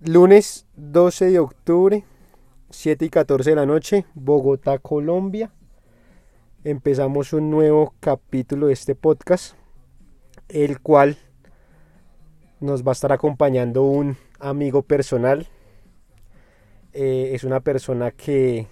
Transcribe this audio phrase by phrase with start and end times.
[0.00, 2.04] Lunes 12 de octubre,
[2.68, 5.52] 7 y 14 de la noche, Bogotá, Colombia.
[6.64, 9.54] Empezamos un nuevo capítulo de este podcast,
[10.48, 11.16] el cual
[12.60, 15.46] nos va a estar acompañando un amigo personal.
[16.92, 18.66] Eh, es una persona que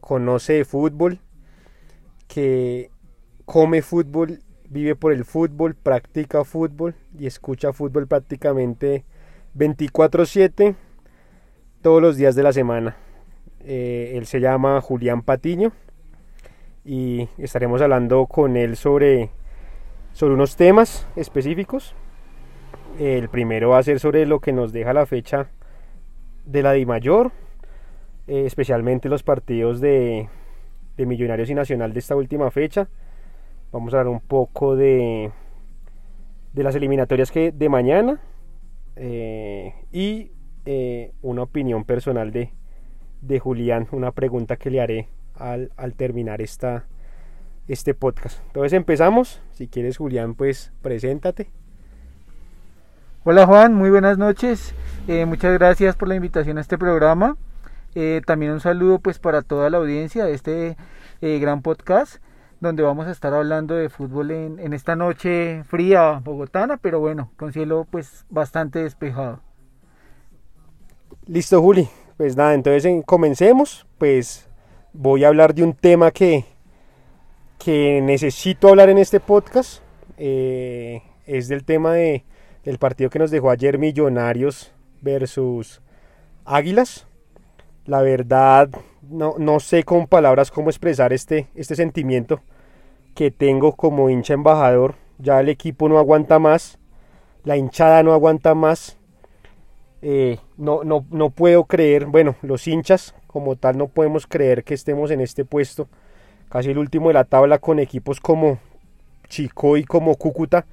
[0.00, 1.20] conoce de fútbol,
[2.28, 2.90] que
[3.44, 9.04] come fútbol, vive por el fútbol, practica fútbol y escucha fútbol prácticamente
[9.54, 10.74] 24/7
[11.82, 12.96] todos los días de la semana.
[13.60, 15.72] Eh, él se llama Julián Patiño
[16.84, 19.30] y estaremos hablando con él sobre,
[20.12, 21.94] sobre unos temas específicos.
[22.98, 25.50] El primero va a ser sobre lo que nos deja la fecha
[26.46, 27.30] de la DIMAYOR,
[28.26, 30.28] eh, especialmente los partidos de,
[30.96, 32.88] de Millonarios y Nacional de esta última fecha.
[33.70, 35.30] Vamos a hablar un poco de,
[36.54, 38.18] de las eliminatorias que de mañana
[38.98, 40.32] eh, y
[40.64, 42.52] eh, una opinión personal de,
[43.22, 46.84] de, Julián, una pregunta que le haré al, al, terminar esta,
[47.68, 48.40] este podcast.
[48.46, 51.50] Entonces empezamos, si quieres Julián, pues preséntate.
[53.24, 54.74] Hola Juan, muy buenas noches,
[55.06, 57.36] eh, muchas gracias por la invitación a este programa.
[58.26, 60.76] También un saludo pues para toda la audiencia de este
[61.20, 62.22] gran podcast
[62.60, 67.52] donde vamos a estar hablando de fútbol en, esta noche fría bogotana, pero bueno, con
[67.52, 69.40] cielo pues bastante despejado.
[71.26, 71.88] Listo, Juli.
[72.16, 73.86] Pues nada, entonces comencemos.
[73.98, 74.48] Pues
[74.92, 76.44] voy a hablar de un tema que,
[77.58, 79.82] que necesito hablar en este podcast.
[80.16, 82.24] Eh, es del tema de,
[82.64, 85.80] del partido que nos dejó ayer Millonarios versus
[86.44, 87.06] Águilas.
[87.84, 88.70] La verdad,
[89.10, 92.40] no, no sé con palabras cómo expresar este, este sentimiento
[93.14, 94.94] que tengo como hincha embajador.
[95.18, 96.78] Ya el equipo no aguanta más,
[97.44, 98.96] la hinchada no aguanta más.
[100.00, 104.74] Eh, no, no, no puedo creer, bueno, los hinchas como tal no podemos creer que
[104.74, 105.88] estemos en este puesto,
[106.48, 108.58] casi el último de la tabla con equipos como
[109.28, 110.66] Chico y como Cúcuta.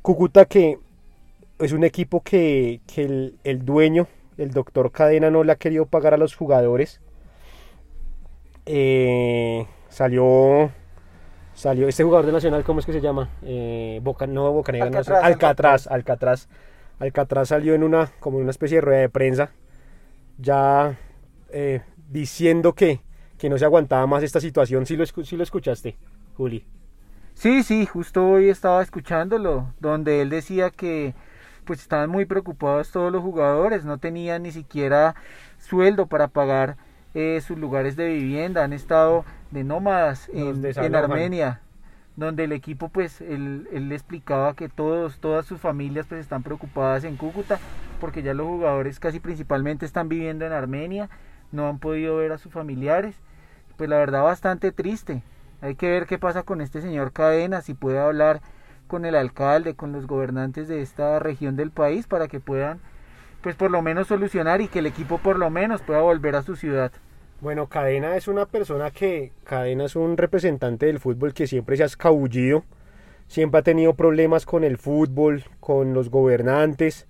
[0.00, 0.78] Cúcuta que
[1.58, 4.06] es un equipo que, que el, el dueño,
[4.38, 7.00] el doctor Cadena, no le ha querido pagar a los jugadores.
[8.66, 10.70] Eh, salió
[11.54, 13.30] salió este jugador de Nacional, ¿cómo es que se llama?
[13.42, 16.48] Eh, Boca, no Boca Negra, Alcatraz, no, Alcatraz, Alcatraz,
[16.98, 19.50] Alcatraz salió en una como en una especie de rueda de prensa,
[20.38, 20.98] ya
[21.50, 23.00] eh, diciendo que,
[23.38, 24.86] que no se aguantaba más esta situación.
[24.86, 25.96] ¿Sí lo, sí lo escuchaste,
[26.36, 26.66] Juli?
[27.34, 31.14] Sí, sí, justo hoy estaba escuchándolo, donde él decía que
[31.64, 35.14] pues estaban muy preocupados todos los jugadores, no tenían ni siquiera
[35.58, 36.76] sueldo para pagar
[37.14, 41.60] eh, sus lugares de vivienda, han estado de nómadas en, en, Armenia,
[42.16, 46.42] donde el equipo pues él, él, le explicaba que todos, todas sus familias pues están
[46.42, 47.58] preocupadas en Cúcuta,
[48.00, 51.08] porque ya los jugadores casi principalmente están viviendo en Armenia,
[51.52, 53.14] no han podido ver a sus familiares,
[53.76, 55.22] pues la verdad bastante triste.
[55.60, 58.42] Hay que ver qué pasa con este señor Cadena, si puede hablar
[58.86, 62.80] con el alcalde, con los gobernantes de esta región del país para que puedan
[63.40, 66.42] pues por lo menos solucionar y que el equipo por lo menos pueda volver a
[66.42, 66.92] su ciudad.
[67.44, 71.82] Bueno, Cadena es una persona que, Cadena es un representante del fútbol que siempre se
[71.82, 72.64] ha escabullido,
[73.26, 77.06] siempre ha tenido problemas con el fútbol, con los gobernantes,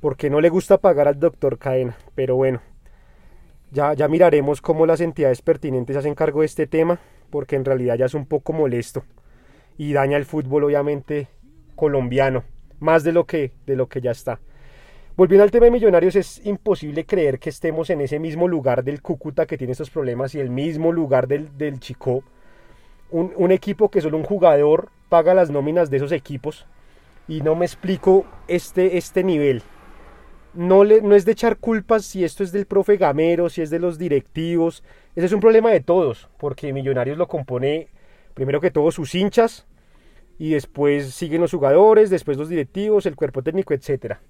[0.00, 2.62] porque no le gusta pagar al doctor Cadena, pero bueno,
[3.70, 6.98] ya, ya miraremos cómo las entidades pertinentes hacen cargo de este tema,
[7.28, 9.04] porque en realidad ya es un poco molesto
[9.76, 11.28] y daña el fútbol obviamente
[11.74, 12.44] colombiano,
[12.80, 14.40] más de lo que, de lo que ya está.
[15.16, 19.00] Volviendo al tema de Millonarios, es imposible creer que estemos en ese mismo lugar del
[19.00, 22.22] Cúcuta que tiene estos problemas y el mismo lugar del, del Chico.
[23.10, 26.66] Un, equipo que solo un jugador paga las nóminas de esos equipos
[27.28, 29.62] y no me explico este, este nivel.
[30.52, 33.78] No, le, es de echar culpas si esto es del profe Gamero, si es de
[33.78, 34.84] los directivos.
[35.14, 37.88] Ese es un problema de todos, porque Millonarios lo compone
[38.34, 39.66] primero que todo sus hinchas
[40.38, 44.20] y después siguen los jugadores, después los directivos, el cuerpo técnico, etcétera.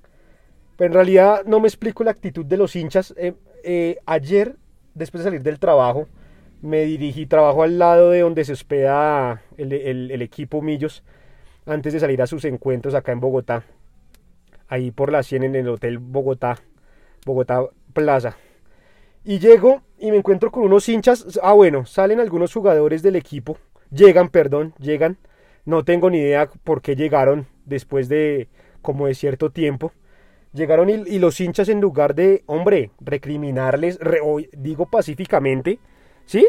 [0.78, 3.14] En realidad no me explico la actitud de los hinchas.
[3.16, 3.34] Eh,
[3.64, 4.56] eh, ayer,
[4.94, 6.06] después de salir del trabajo,
[6.60, 11.02] me dirigí, trabajo al lado de donde se hospeda el, el, el, equipo Millos,
[11.64, 13.64] antes de salir a sus encuentros acá en Bogotá.
[14.68, 16.58] Ahí por la 100 en el Hotel Bogotá,
[17.24, 18.36] Bogotá Plaza.
[19.24, 21.38] Y llego y me encuentro con unos hinchas.
[21.42, 23.58] Ah, bueno, salen algunos jugadores del equipo.
[23.90, 25.18] Llegan, perdón, llegan.
[25.64, 28.48] No tengo ni idea por qué llegaron después de
[28.82, 29.92] como de cierto tiempo
[30.52, 33.98] llegaron y, los hinchas en lugar de, hombre, recriminarles,
[34.52, 35.78] digo pacíficamente,
[36.24, 36.46] ¿sí?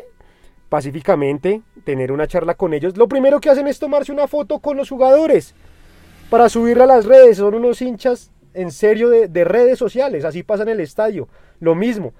[0.70, 4.78] Pacíficamente, tener una charla con ellos, lo primero que hacen es tomarse una foto con
[4.78, 5.56] los jugadores
[6.30, 7.38] para subirla a las redes.
[7.38, 11.28] Son unos hinchas en serio de, de redes sociales, así pasa en el estadio,
[11.60, 12.14] lo mismo.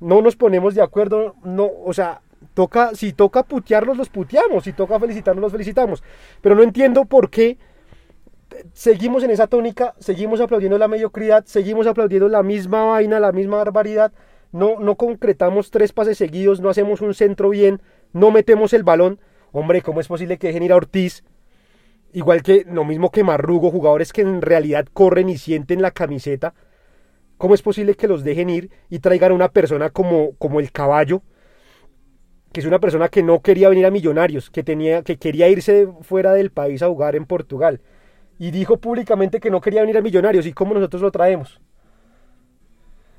[0.00, 2.20] No nos ponemos de acuerdo, no, o sea,
[2.54, 6.02] toca, si toca putearlos, los puteamos, si toca felicitarlos, los felicitamos.
[6.40, 7.58] Pero no entiendo por qué
[8.72, 13.58] seguimos en esa tónica, seguimos aplaudiendo la mediocridad, seguimos aplaudiendo la misma vaina, la misma
[13.58, 14.12] barbaridad,
[14.52, 19.20] no, no concretamos tres pases seguidos, no hacemos un centro bien, no metemos el balón.
[19.52, 21.24] Hombre, ¿cómo es posible que dejen ir a Ortiz?
[22.12, 26.54] Igual que lo mismo que Marrugo, jugadores que en realidad corren y sienten la camiseta.
[27.36, 30.72] ¿Cómo es posible que los dejen ir y traigan a una persona como, como el
[30.72, 31.22] caballo?
[32.52, 35.86] Que es una persona que no quería venir a Millonarios, que, tenía, que quería irse
[36.00, 37.80] fuera del país a jugar en Portugal.
[38.38, 40.46] Y dijo públicamente que no quería venir a Millonarios.
[40.46, 41.60] ¿Y cómo nosotros lo traemos?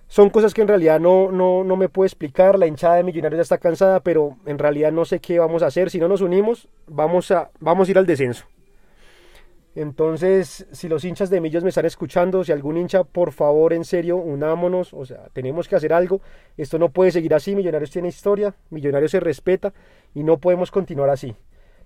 [0.07, 2.57] Son cosas que en realidad no, no, no me puedo explicar.
[2.57, 5.67] La hinchada de Millonarios ya está cansada, pero en realidad no sé qué vamos a
[5.67, 5.89] hacer.
[5.89, 8.45] Si no nos unimos, vamos a, vamos a ir al descenso.
[9.75, 13.85] Entonces, si los hinchas de Millos me están escuchando, si algún hincha, por favor, en
[13.85, 16.21] serio, unámonos, o sea, tenemos que hacer algo.
[16.57, 19.73] Esto no puede seguir así, Millonarios tiene historia, Millonarios se respeta
[20.15, 21.35] y no podemos continuar así.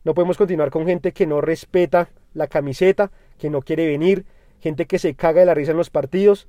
[0.04, 4.26] No podemos continuar con gente que no respeta la camiseta, que no quiere venir,
[4.60, 6.48] gente que se caga de la risa en los partidos.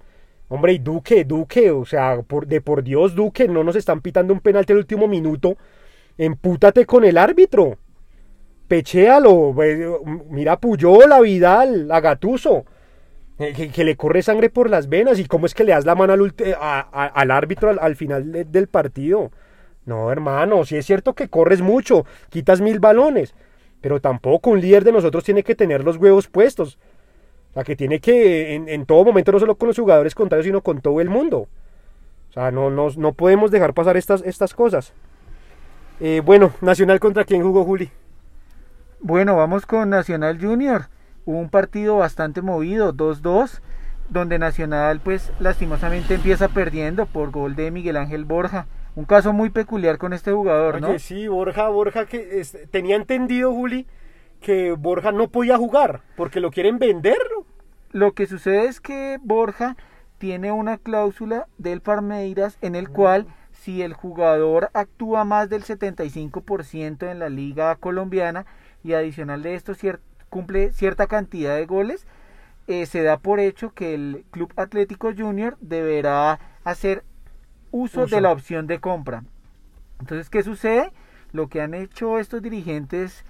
[0.49, 4.41] Hombre, y Duque, Duque, o sea, de por Dios, Duque, no nos están pitando un
[4.41, 5.57] penalti al último minuto.
[6.19, 7.79] Empútate con el árbitro.
[8.69, 9.55] Pechéalo.
[10.31, 12.65] Mira a Puyol, a Vidal, a Gatuso.
[13.37, 15.19] Que, le corre sangre por las venas.
[15.19, 16.35] ¿Y cómo es que le das la mano al,
[16.93, 19.33] al árbitro al, final del partido?
[19.87, 23.35] No, hermano, si es cierto que corres mucho, quitas mil balones.
[23.85, 26.79] Pero tampoco un líder de nosotros tiene que tener los huevos puestos.
[27.55, 30.81] La que tiene que, en, todo momento, no solo con los jugadores contrarios, sino con
[30.81, 31.49] todo el mundo.
[32.31, 34.95] O sea, no, no, no podemos dejar pasar estas, estas cosas.
[36.01, 37.91] Eh, bueno, Nacional contra quién jugó Juli.
[39.01, 40.87] Bueno, vamos con Nacional Junior.
[41.27, 43.61] Hubo un partido bastante movido, 2-2,
[44.09, 48.67] donde Nacional pues lastimosamente empieza perdiendo por gol de Miguel Ángel Borja.
[48.97, 50.99] Un caso muy peculiar con este jugador, ¿no?
[50.99, 53.87] Sí, Borja, Borja que tenía entendido Juli
[54.41, 57.19] que Borja no podía jugar porque lo quieren vender.
[57.91, 59.77] Lo que sucede es que Borja
[60.19, 67.11] tiene una cláusula del Palmeiras en el cual si el jugador actúa más del 75%
[67.11, 68.47] en la liga colombiana
[68.83, 69.73] y adicional de esto
[70.29, 72.07] cumple cierta cantidad de goles,
[72.67, 77.05] eh, se da por hecho que el Club Atlético Junior deberá hacer
[77.75, 79.25] uso, de la opción de compra.
[79.99, 80.93] Entonces, ¿qué sucede?
[81.33, 83.25] Lo que han hecho estos dirigentes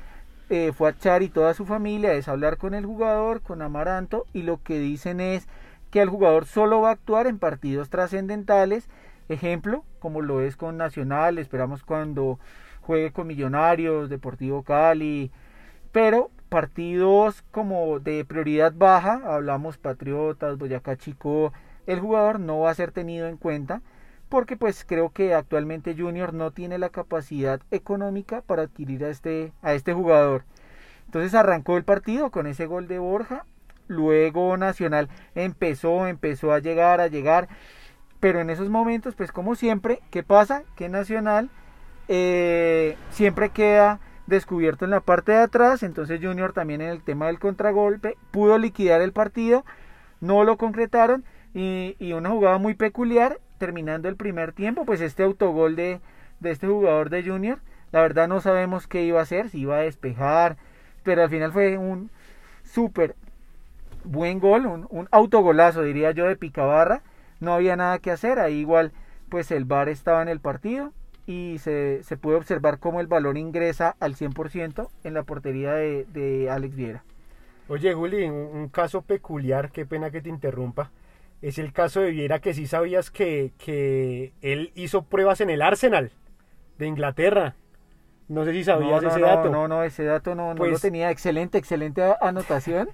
[0.51, 4.27] eh, fue a Char y toda su familia es hablar con el jugador, con Amaranto,
[4.35, 5.49] y lo que dicen es
[5.91, 8.89] que el jugador solo va a actuar en partidos trascendentales,
[9.31, 12.39] ejemplo, como lo es con Nacional, esperamos cuando
[12.83, 15.31] juegue con Millonarios, Deportivo Cali,
[15.91, 21.55] pero partidos como de prioridad baja, hablamos Patriotas, Boyacá Chico,
[21.87, 23.81] el jugador no va a ser tenido en cuenta
[24.35, 29.53] porque pues creo que actualmente Junior no tiene la capacidad económica para adquirir a este,
[29.63, 30.43] a este jugador.
[31.07, 33.47] Entonces arrancó el partido con ese gol de Borja,
[33.87, 37.47] luego Nacional empezó, empezó a llegar, a llegar,
[38.19, 40.65] pero en esos momentos pues como siempre, ¿qué pasa?
[40.75, 41.49] Que Nacional
[42.09, 47.29] eh, siempre queda descubierto en la parte de atrás, entonces Junior también en el tema
[47.29, 49.65] del contragolpe pudo liquidar el partido,
[50.21, 55.23] no lo concretaron y, y una jugada muy peculiar terminando el primer tiempo, pues este
[55.23, 56.01] autogol de,
[56.41, 57.61] de este jugador de Junior,
[57.93, 60.59] la verdad no sabemos qué iba a hacer, si iba a despejar,
[61.03, 62.11] pero al final fue un
[62.63, 63.17] súper
[64.05, 67.01] buen gol, un, un, autogolazo diría yo de Picabarra,
[67.41, 68.93] no había nada que hacer, ahí igual
[69.31, 70.93] pues el VAR estaba en el partido
[71.27, 76.77] y se, puede observar cómo el balón ingresa al 100% en la portería de, Alex
[76.77, 77.03] Viera.
[77.69, 80.91] Oye Juli, un caso peculiar, qué pena que te interrumpa
[81.45, 85.61] es el caso de Viera, que sí sabías que, que él hizo pruebas en el
[85.61, 86.11] Arsenal
[86.79, 87.55] de Inglaterra.
[88.29, 89.51] No sé si sabías ese dato.
[89.51, 91.11] No, no, ese dato no, no lo pues tenía.
[91.11, 92.89] Excelente, excelente anotación.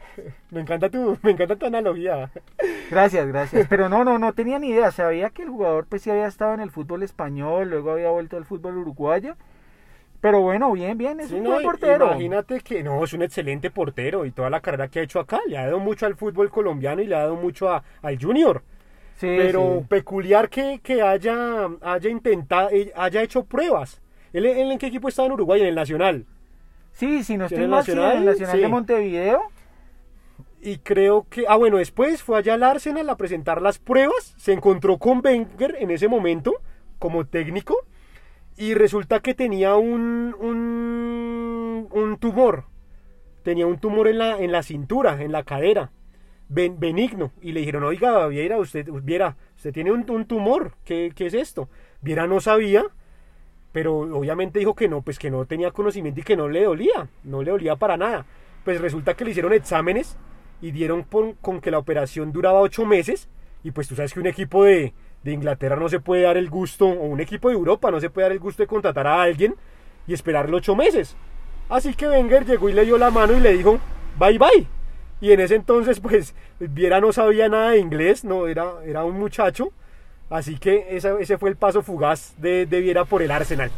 [0.50, 2.30] me encanta tu, me encanta tu analogía.
[2.92, 3.66] Gracias, gracias.
[3.68, 4.92] Pero no, no, no tenía ni idea.
[4.92, 8.36] Sabía que el jugador pues sí había estado en el fútbol español, luego había vuelto
[8.36, 9.34] al fútbol uruguayo
[10.20, 12.06] pero bueno, bien, bien, es un buen portero.
[12.06, 15.40] Imagínate que no, es un excelente portero y toda la carrera que ha hecho acá
[15.46, 18.62] le ha dado mucho al fútbol colombiano y le ha dado mucho a, al Junior.
[19.16, 24.02] Sí, pero peculiar que, que haya, haya intentado, eh, haya hecho pruebas.
[24.32, 25.62] ¿Él, en qué equipo estaba en Uruguay?
[25.62, 26.26] En el Nacional.
[26.92, 29.42] Sí, sí, no estoy mal, Nacional, en el Nacional de Montevideo.
[30.60, 34.52] Y creo que, ah bueno, después fue allá al Arsenal a presentar las pruebas, se
[34.52, 36.54] encontró con Wenger en ese momento
[36.98, 37.76] como técnico
[38.56, 42.64] y resulta que tenía un, un, tumor.
[43.42, 45.92] Tenía un tumor en la, en la cintura, en la cadera.
[46.48, 47.32] ben- benigno.
[47.40, 51.34] Y le dijeron, oiga, Viera, usted, Viera, usted tiene un, un tumor, ¿Qué, ¿qué es
[51.34, 51.68] esto?
[52.00, 52.84] Viera no sabía,
[53.72, 57.08] pero obviamente dijo que no, pues que no tenía conocimiento y que no le dolía,
[57.24, 58.26] no le dolía para nada.
[58.64, 60.16] Pues resulta que le hicieron exámenes
[60.62, 63.28] y dieron con que la operación duraba ocho meses
[63.62, 64.94] y pues tú sabes que un equipo de,
[65.26, 68.10] de Inglaterra no se puede dar el gusto, o un equipo de Europa no se
[68.10, 69.56] puede dar el gusto de contratar a alguien
[70.06, 71.16] y esperarle ocho meses.
[71.68, 73.80] Así que Wenger llegó y le dio la mano y le dijo,
[74.20, 74.68] bye bye.
[75.20, 79.18] Y en ese entonces pues Viera no sabía nada de inglés, no era, era un
[79.18, 79.72] muchacho.
[80.30, 83.72] Así que ese fue el paso fugaz de, de Viera por el Arsenal.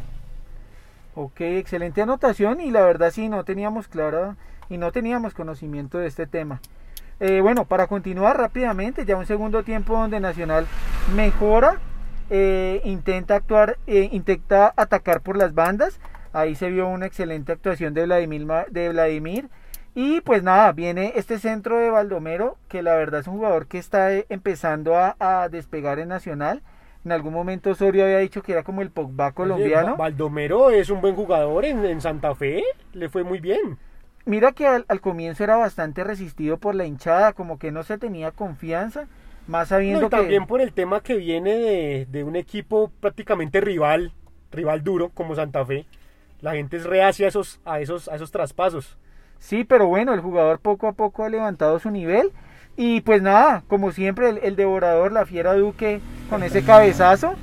[1.15, 4.37] Ok, excelente anotación y la verdad sí, no teníamos clara
[4.69, 6.61] y no teníamos conocimiento de este tema.
[7.21, 10.67] Eh, bueno, para continuar rápidamente, ya un segundo tiempo donde Nacional
[11.17, 11.79] mejora,
[12.31, 15.99] eh, intenta actuar, eh, intenta atacar por las bandas.
[16.33, 19.49] Ahí se vio una excelente actuación de Vladimir, de Vladimir.
[19.95, 23.79] Y pues nada, viene este centro de Baldomero, que la verdad es un jugador que
[23.79, 26.63] está empezando a, a despegar en Nacional.
[27.05, 29.97] En algún momento Osorio había dicho que era como el Pogba colombiano.
[29.97, 33.79] Baldomero es un buen jugador en, en Santa Fe, le fue muy bien.
[34.29, 37.99] Mira que al, al comienzo era bastante resistido por la hinchada, como que no se
[37.99, 39.09] tenía confianza,
[39.47, 42.93] más No, sabiendo y también que por el tema que viene de, de un equipo
[43.01, 44.13] prácticamente rival,
[44.53, 45.87] rival duro como Santa Fe.
[46.41, 48.99] La gente es reacia a esos, a esos, a esos traspasos.
[49.39, 52.33] sí, pero bueno, el jugador poco a poco ha levantado su nivel
[52.77, 57.35] y pues nada, como siempre el, el devorador, la fiera Duque con ese cabezazo,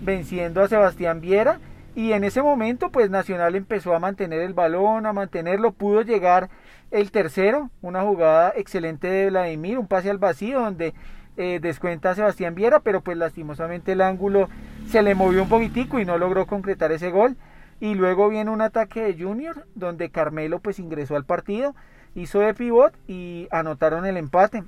[0.00, 1.60] venciendo a Sebastián Viera
[1.98, 6.48] y en ese momento pues Nacional empezó a mantener el balón, a mantenerlo, pudo llegar
[6.92, 10.94] el tercero, una jugada excelente de Vladimir, un pase al vacío donde
[11.36, 14.48] eh, descuenta a Sebastián Viera, pero pues lastimosamente el ángulo
[14.86, 17.36] se le movió un poquitico y no logró concretar ese gol.
[17.80, 21.74] Y luego viene un ataque de Junior donde Carmelo pues ingresó al partido,
[22.14, 24.62] hizo de pivot y anotaron el empate.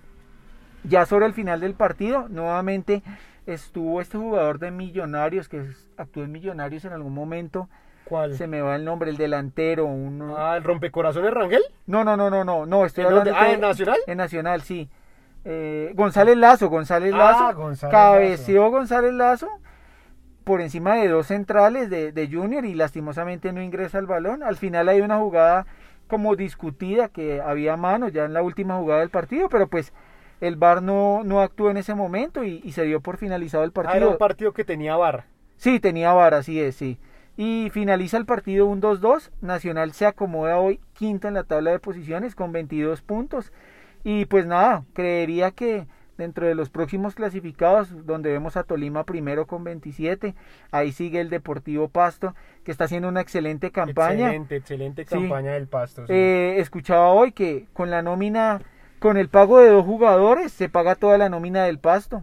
[0.82, 3.04] Ya sobre el final del partido, nuevamente
[3.46, 5.64] estuvo este jugador de Millonarios que
[5.96, 7.68] actuó en Millonarios en algún momento.
[8.04, 8.34] ¿Cuál?
[8.34, 10.36] Se me va el nombre, el delantero, uno...
[10.36, 11.62] Ah, el rompecorazones Rangel.
[11.86, 13.98] No, no, no, no, no, no, estoy hablando Ah, ¿en Nacional?
[14.06, 14.88] En Nacional, sí.
[15.44, 19.48] Eh, González Lazo, González Ah, Lazo, González cabeceó González Lazo
[20.44, 24.42] por encima de dos centrales de, de Junior y lastimosamente no ingresa el balón.
[24.42, 25.66] Al final hay una jugada
[26.08, 29.92] como discutida que había mano ya en la última jugada del partido, pero pues
[30.40, 33.70] el VAR no, no actuó en ese momento y, y se dio por finalizado el
[33.70, 34.10] Ah, era partido.
[34.10, 35.26] un partido que tenía barra.
[35.56, 36.98] Sí, tenía VAR, así es, sí.
[37.36, 39.30] Y finaliza el partido un 2-2.
[39.40, 43.52] Nacional se acomoda hoy quinto en la tabla de posiciones con 22 puntos.
[44.04, 45.86] Y pues nada, creería que
[46.18, 50.34] dentro de los próximos clasificados, donde vemos a Tolima primero con 27,
[50.70, 54.26] ahí sigue el Deportivo Pasto, que está haciendo una excelente campaña.
[54.26, 55.10] Excelente, excelente Sí.
[55.14, 56.06] campaña del Pasto.
[56.06, 56.12] sí.
[56.12, 58.60] Eh, escuchaba hoy que con la nómina,
[59.00, 62.22] con el pago de dos jugadores, se paga toda la nómina del Pasto.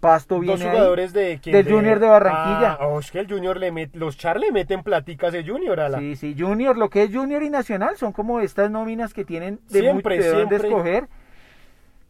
[0.00, 0.70] Pasto Dos viene ahí.
[0.70, 1.52] jugadores de quién?
[1.54, 2.78] del Junior de Barranquilla.
[2.80, 5.78] Ah, oh, es que el Junior le met- los Char le meten platicas de Junior
[5.78, 5.98] a la.
[5.98, 9.60] Sí, sí, Junior, lo que es Junior y Nacional son como estas nóminas que tienen
[9.68, 10.68] de, Siempre, muy, de dónde siempre.
[10.68, 11.08] escoger.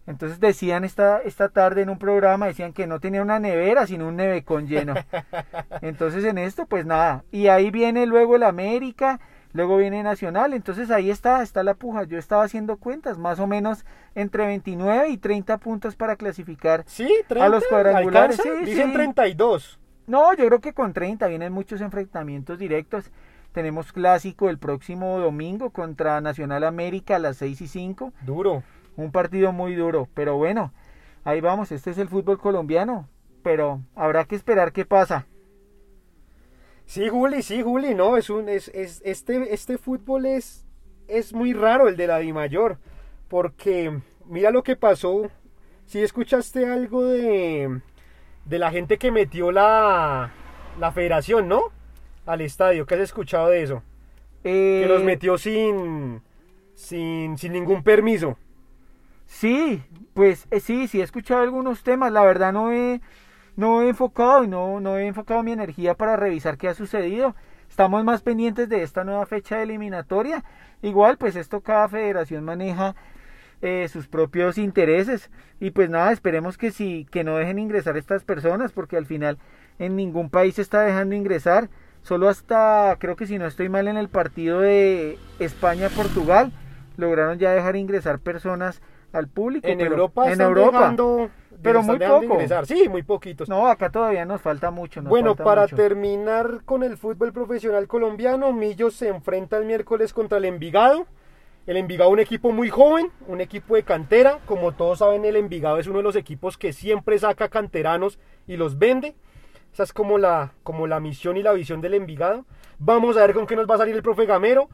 [0.06, 4.06] Entonces decían esta, esta tarde en un programa, decían que no tenía una nevera, sino
[4.08, 4.94] un nevecón lleno.
[5.82, 7.24] Entonces en esto, pues nada.
[7.32, 9.20] Y ahí viene luego el América,
[9.52, 10.54] luego viene Nacional.
[10.54, 12.04] Entonces ahí está, está la puja.
[12.04, 16.84] Yo estaba haciendo cuentas, más o menos entre 29 y 30 puntos para clasificar.
[16.86, 17.44] Sí, 30.
[17.44, 18.92] A los cuadrangulares, sí, Dicen sí.
[18.94, 19.78] 32.
[20.06, 23.10] No, yo creo que con 30 vienen muchos enfrentamientos directos.
[23.52, 28.12] Tenemos clásico el próximo domingo contra Nacional América a las 6 y 5.
[28.22, 28.62] Duro.
[28.96, 30.72] Un partido muy duro, pero bueno,
[31.24, 33.08] ahí vamos, este es el fútbol colombiano,
[33.42, 35.26] pero habrá que esperar qué pasa.
[36.90, 40.66] Sí, Juli, sí, Juli, no, es un, es, es, este, este fútbol es,
[41.06, 42.78] es muy raro, el de la Dimayor,
[43.28, 45.30] porque mira lo que pasó,
[45.86, 47.80] si escuchaste algo de,
[48.44, 50.32] de la gente que metió la,
[50.80, 51.62] la federación, ¿no?
[52.26, 53.84] Al estadio, ¿qué has escuchado de eso?
[54.42, 56.22] Eh, Que los metió sin,
[56.74, 58.36] sin, sin ningún permiso.
[59.26, 59.80] Sí,
[60.12, 63.00] pues eh, sí, sí he escuchado algunos temas, la verdad no he,
[63.56, 67.34] no he enfocado y no, no he enfocado mi energía para revisar qué ha sucedido.
[67.68, 70.44] Estamos más pendientes de esta nueva fecha de eliminatoria.
[70.82, 72.94] Igual, pues esto cada federación maneja
[73.62, 75.30] eh, sus propios intereses
[75.60, 79.36] y pues nada, esperemos que sí, que no dejen ingresar estas personas porque al final
[79.78, 81.68] en ningún país se está dejando ingresar.
[82.02, 86.52] Solo hasta, creo que si no estoy mal en el partido de España-Portugal,
[86.96, 88.80] lograron ya dejar ingresar personas
[89.12, 89.66] al público.
[89.68, 90.78] En pero- Europa en están Europa.
[90.78, 91.30] dejando-
[91.62, 92.38] Pero muy poco.
[92.64, 93.48] Sí, muy poquitos.
[93.48, 95.02] No, acá todavía nos falta mucho.
[95.02, 95.76] nos Bueno, falta para mucho.
[95.76, 101.06] terminar con el fútbol profesional colombiano, Millos se enfrenta el miércoles contra el Envigado.
[101.66, 104.38] El Envigado un equipo muy joven, un equipo de cantera.
[104.46, 108.56] Como todos saben, el Envigado es uno de los equipos que siempre saca canteranos y
[108.56, 109.14] los vende.
[109.72, 112.46] Esa es como la, como la misión y la visión del Envigado.
[112.78, 114.68] Vamos a ver con qué nos va a salir el profe Gamero.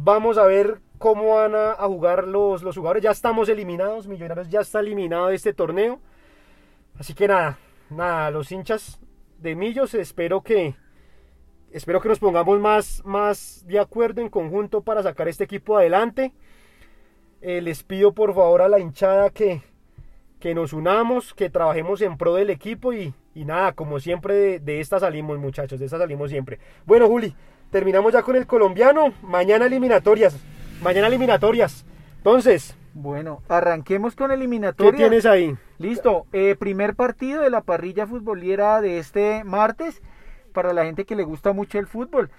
[0.00, 3.02] Vamos a ver cómo van a, jugar los, los jugadores.
[3.02, 4.06] Ya estamos eliminados.
[4.06, 5.98] Millonarios ya está eliminado de este torneo.
[6.98, 7.58] Así que nada,
[7.90, 9.00] nada, los hinchas
[9.38, 10.74] de Millos, espero que,
[11.72, 16.32] espero que nos pongamos más, más de acuerdo en conjunto para sacar este equipo adelante.
[17.40, 19.62] Eh, les pido por favor a la hinchada que,
[20.40, 24.58] que nos unamos, que trabajemos en pro del equipo y, y nada, como siempre de,
[24.58, 26.58] de, esta salimos muchachos, de esta salimos siempre.
[26.84, 27.34] Bueno Juli,
[27.70, 30.36] terminamos ya con el colombiano, mañana eliminatorias,
[30.82, 31.84] mañana eliminatorias.
[32.16, 32.74] Entonces...
[32.94, 34.92] Bueno, arranquemos con eliminatorias.
[34.92, 35.56] ¿Qué tienes ahí?
[35.78, 40.02] Listo, eh, primer partido de la parrilla futbolera de este martes
[40.52, 42.30] para la gente que le gusta mucho el fútbol.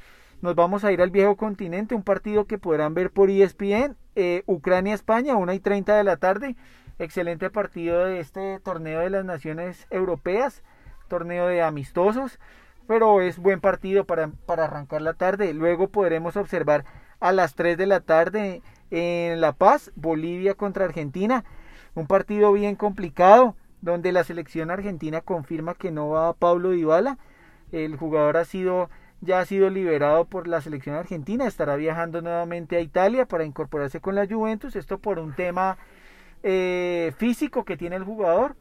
[0.41, 4.43] Nos vamos a ir al viejo continente, un partido que podrán ver por ESPN, eh,
[4.45, 6.55] Ucrania-España, 1 y 30 de la tarde.
[6.97, 10.63] Excelente partido de este torneo de las naciones europeas,
[11.07, 12.39] torneo de amistosos,
[12.89, 15.53] pero es buen partido para, para arrancar la tarde.
[15.53, 16.85] Luego podremos observar
[17.19, 21.43] a las 3 de la tarde en La Paz, Bolivia contra Argentina.
[21.93, 27.19] Un partido bien complicado, donde la selección argentina confirma que no va Pablo Dybala.
[27.71, 28.89] El jugador ha sido
[29.21, 34.01] ya ha sido liberado por la selección argentina, estará viajando nuevamente a Italia para incorporarse
[34.01, 35.77] con la Juventus, esto por un tema
[36.41, 38.55] eh, físico que tiene el jugador,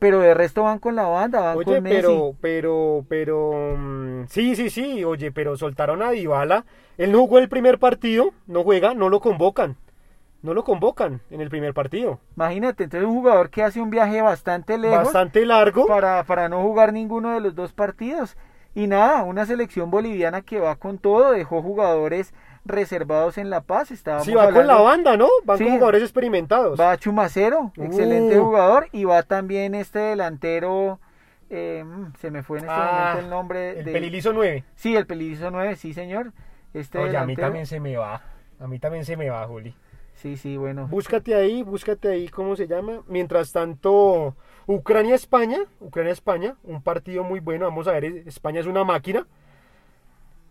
[0.00, 1.96] pero de resto van con la banda, van oye, con Messi.
[1.96, 6.64] pero, pero, pero, mm, sí, sí, sí, oye, pero soltaron a Dybala,
[6.98, 9.76] él no jugó el primer partido, no juega, no lo convocan
[10.42, 12.18] no lo convocan en el primer partido.
[12.36, 15.04] Imagínate, entonces un jugador que hace un viaje bastante lejos.
[15.04, 15.86] Bastante largo.
[15.86, 18.36] Para, para no jugar ninguno de los dos partidos.
[18.74, 22.32] Y nada, una selección boliviana que va con todo, dejó jugadores
[22.64, 23.88] reservados en La Paz.
[23.88, 25.28] sí, va con la banda, ¿no?
[25.44, 26.78] Van con jugadores experimentados.
[26.78, 28.44] Va Chumacero, excelente uh.
[28.44, 28.88] jugador.
[28.92, 31.00] Y va también este delantero.
[31.48, 33.80] Eh, mm, se me fue en este ah, momento el nombre.
[33.80, 34.64] El Pelilizo 9.
[34.76, 36.32] Sí, el Pelilizo 9, sí, señor.
[36.72, 38.22] Este Oye, a mí también se me va.
[38.60, 39.74] A mí también se me va, Juli.
[40.14, 40.86] Sí, sí, bueno.
[40.86, 43.02] Búscate ahí, búscate ahí cómo se llama.
[43.08, 47.64] Mientras tanto, Ucrania-España, Ucrania-España, un partido muy bueno.
[47.64, 49.26] Vamos a ver, España es una máquina.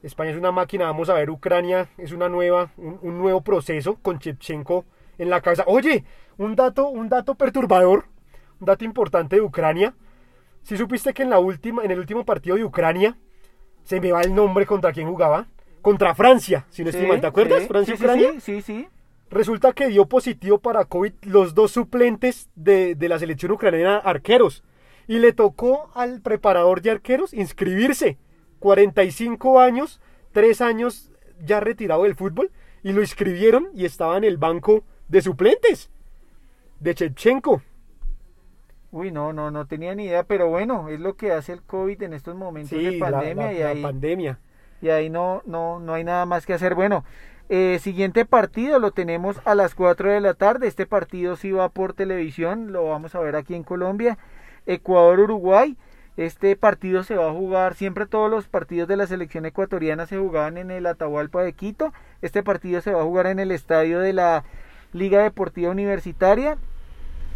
[0.01, 4.19] España es una máquina, vamos a ver, Ucrania es una nueva, un, nuevo proceso con
[4.19, 4.85] Chepchenko
[5.17, 5.63] en la cabeza.
[5.67, 6.05] Oye,
[6.37, 8.05] un dato, un dato perturbador,
[8.59, 9.93] un dato importante de Ucrania.
[10.63, 13.17] Si supiste que en la última, en el último partido de Ucrania,
[13.83, 15.47] se me va el nombre contra quién jugaba,
[15.81, 17.67] contra Francia, si no estoy mal, ¿te acuerdas?
[17.67, 18.39] Francia-Ucrania.
[18.39, 18.87] sí, sí.
[19.31, 24.63] Resulta que dio positivo para COVID los dos suplentes de, la selección ucraniana arqueros.
[25.07, 28.17] Y le tocó al preparador de arqueros inscribirse.
[28.59, 29.99] 45 años,
[30.33, 31.11] 3 años
[31.43, 32.51] ya retirado del fútbol.
[32.81, 35.89] Y lo inscribieron y estaba en el banco de suplentes.
[36.79, 37.61] De Chechenko.
[38.91, 42.01] Uy, no, no, no tenía ni idea, pero bueno, es lo que hace el COVID
[42.01, 43.53] en estos momentos de pandemia.
[43.53, 44.39] y ahí, pandemia.
[44.81, 46.73] Y ahí no, no, no hay nada más que hacer.
[46.73, 47.03] Bueno,
[47.49, 50.67] eh, siguiente partido lo tenemos a las 4 de la tarde.
[50.67, 54.17] Este partido sí va por televisión, lo vamos a ver aquí en Colombia.
[54.65, 55.75] Ecuador-Uruguay.
[56.19, 60.17] Este partido se va a jugar, siempre todos los partidos de la selección ecuatoriana se
[60.17, 61.93] jugaban en el Atahualpa de Quito.
[62.21, 64.43] Este partido se va a jugar en el estadio de la
[64.91, 66.57] Liga Deportiva Universitaria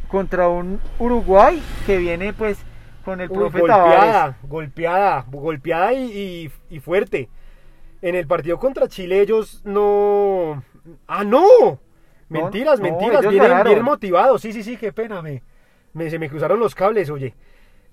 [0.09, 2.57] contra un Uruguay que viene pues
[3.05, 6.51] con el profe golpeada, golpeada, golpeada y
[6.83, 7.29] fuerte.
[8.01, 10.61] En el partido contra Chile ellos no...
[11.07, 11.79] ¡Ah, no!
[12.27, 14.41] Mentiras, mentiras, vienen, bien motivados.
[14.41, 15.41] Sí, sí, sí, qué pena, me,
[16.09, 17.33] se me cruzaron los cables, oye.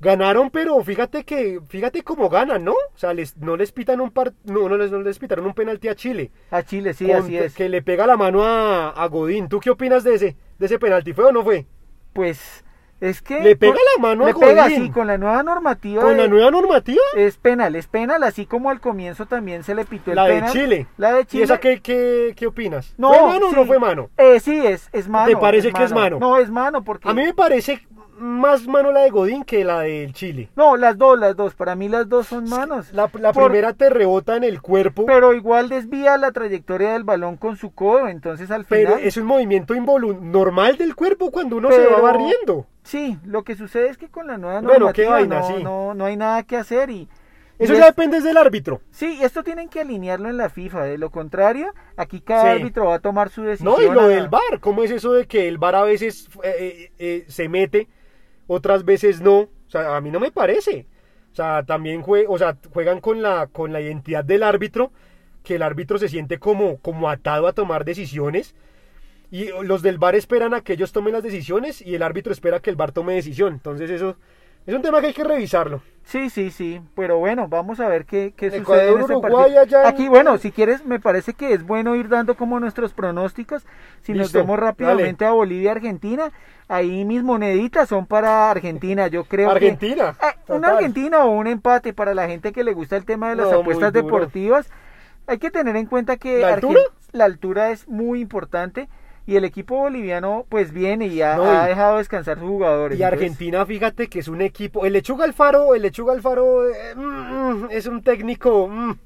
[0.01, 2.73] Ganaron, pero fíjate que, fíjate cómo ganan, ¿no?
[2.73, 5.53] O sea, les, no les pitan un par, no, no les, no les pitaron un
[5.53, 6.31] penalti a Chile.
[6.51, 7.55] A Chile, sí, así es.
[7.55, 9.49] Que le pega la mano a, a Godín.
[9.49, 11.13] ¿Tú qué opinas de ese, de ese penalti?
[11.13, 11.67] ¿Fue o no fue?
[12.15, 12.65] Pues
[13.01, 16.29] es que le pega la mano le pega así con la nueva normativa con la
[16.29, 20.17] nueva normativa es penal es penal así como al comienzo también se le pitó el
[20.17, 23.49] la de Chile la de Chile y esa qué, qué, qué opinas no fue mano
[23.49, 26.37] o no fue mano eh, sí es es mano te parece que es mano no
[26.37, 27.87] es mano porque a mí me parece
[28.21, 30.49] más mano la de Godín que la del Chile.
[30.57, 31.55] No, las dos, las dos.
[31.55, 32.93] Para mí las dos son manos.
[32.93, 35.07] La, primera te rebota en el cuerpo.
[35.07, 38.09] Pero igual desvía la trayectoria del balón con su codo.
[38.09, 38.95] Entonces al final.
[38.95, 42.67] Pero es un movimiento normal del cuerpo cuando uno se va barriendo.
[42.83, 46.17] Sí, lo que sucede es que con la nueva normativa bueno, no, no, no hay
[46.17, 47.09] nada que hacer y
[47.61, 48.81] eso ya depende del árbitro.
[48.91, 50.85] Sí, esto tienen que alinearlo en la FIFA.
[50.85, 53.75] De lo contrario, aquí cada árbitro va a tomar su decisión.
[53.75, 54.61] No, y lo del VAR.
[54.61, 57.89] ¿Cómo es eso de que el VAR a veces eh, eh, eh, se mete
[58.53, 59.39] otras veces no.
[59.43, 60.87] O sea, a mí no me parece.
[61.31, 64.91] O sea, también o sea, juegan con la, con la identidad del árbitro,
[65.45, 68.57] que el árbitro se siente como, como atado a tomar decisiones.
[69.31, 72.59] y los del bar esperan a que ellos tomen las decisiones y el árbitro espera
[72.59, 73.53] que el bar tome decisión.
[73.53, 74.17] Entonces eso
[74.67, 75.83] es un tema que hay que revisarlo.
[76.11, 79.33] Sí, sí, sí, pero bueno, vamos a ver qué, qué sucede Ecuador, en este Uruguay,
[79.55, 79.61] partido.
[79.61, 82.93] allá en- Aquí, bueno, si quieres, me parece que es bueno ir dando como nuestros
[82.93, 83.65] pronósticos.
[84.03, 86.33] Si nos vemos rápidamente a Bolivia, Argentina,
[86.67, 89.07] ahí mis moneditas son para Argentina.
[89.07, 90.17] Yo creo Argentina.
[90.19, 90.69] que Ah, una.
[90.71, 93.61] Argentina o un empate para la gente que le gusta el tema de las No,
[93.61, 94.69] apuestas deportivas.
[95.29, 96.81] Hay que tener en cuenta que ¿La Argen- altura?
[97.13, 98.89] la altura es muy importante
[99.31, 102.99] y el equipo boliviano pues viene y ha, No, ha y- dejado descansar sus jugadores.
[102.99, 104.85] Y Entonces, Argentina, fíjate que es un equipo.
[104.85, 107.01] El Lechuga Alfaro, el Lechuga Alfaro eh, mm,
[107.65, 108.67] mm, es un técnico.
[108.69, 108.99] mm,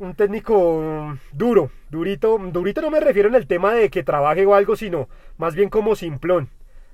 [0.00, 2.36] un técnico duro, durito.
[2.38, 5.08] Durito no me refiero en el tema de que trabaje o algo, sino
[5.38, 6.48] más bien como simplón.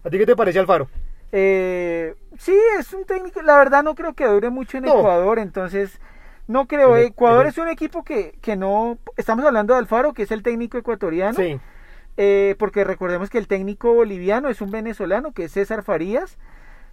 [0.05, 0.89] ¿A ti qué te parece Alfaro?
[1.33, 3.43] Eh, sí, es un técnico.
[3.43, 4.99] La verdad no creo que dure mucho en No.
[4.99, 5.99] Ecuador, entonces
[6.47, 6.97] no creo.
[6.97, 8.99] El- Ecuador el- es un equipo que, que no.
[9.17, 11.35] Estamos hablando de Alfaro, que es el técnico ecuatoriano.
[11.37, 11.59] Sí.
[12.17, 16.39] Eh, porque recordemos que el técnico boliviano es un venezolano, que es César Farías.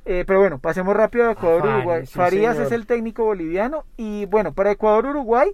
[0.06, 2.06] Eh, pero bueno, pasemos rápido a Ecuador Farías, Uruguay.
[2.06, 2.67] sí, Farías señor.
[2.67, 5.49] es el técnico boliviano y bueno, para Ecuador Uruguay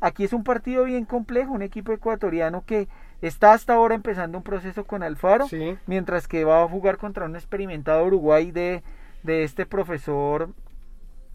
[0.00, 2.88] aquí es un partido bien complejo, un equipo ecuatoriano que
[3.20, 5.76] está hasta ahora empezando un proceso con Alfaro, Sí.
[5.86, 8.82] mientras que va a jugar contra un experimentado Uruguay de,
[9.24, 10.50] de este profesor,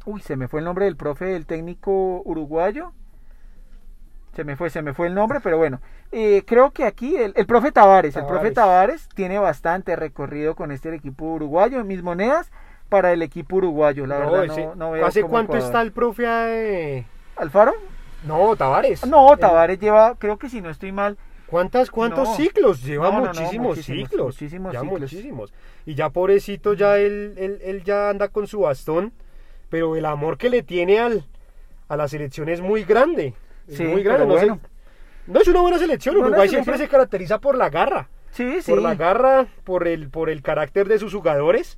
[0.06, 2.91] uy, se me fue el nombre del profe del técnico uruguayo.
[4.36, 5.80] Se me fue, se me fue el nombre, pero bueno,
[6.12, 9.08] eh, creo que aquí el, el profe Tavares, el profe Tavares.
[9.13, 11.84] Tiene bastante recorrido con este equipo uruguayo.
[11.84, 12.52] Mis monedas
[12.89, 15.67] para el equipo uruguayo, la No, verdad ese- no, no veo ¿Hace cuánto Ecuador.
[15.67, 16.24] está el profe?
[16.28, 17.74] eh, ¿Alfaro?
[18.26, 19.06] No, Tavares.
[19.06, 22.36] No, El- Tavares lleva, creo que si no estoy mal, ¿Cuántas, ¿Cuántos No.
[22.36, 22.82] ciclos?
[22.84, 24.26] Lleva no, no, muchísimos, muchísimos, ciclos.
[24.26, 25.00] muchísimos ya ciclos.
[25.02, 25.54] muchísimos.
[25.86, 29.13] Y ya pobrecito, ya él, él, él ya anda con su bastón,
[29.69, 31.26] pero el amor que le tiene al,
[31.89, 33.36] a la selección es muy grande.
[33.67, 34.26] Es Sí, muy grande.
[34.26, 34.60] No, bueno.
[35.28, 36.15] no es una buena selección.
[36.15, 36.63] Buena Uruguay selección.
[36.65, 38.10] siempre se caracteriza por la garra.
[38.32, 38.71] sí, sí.
[38.71, 41.78] Por la garra, por el, por el carácter de sus jugadores.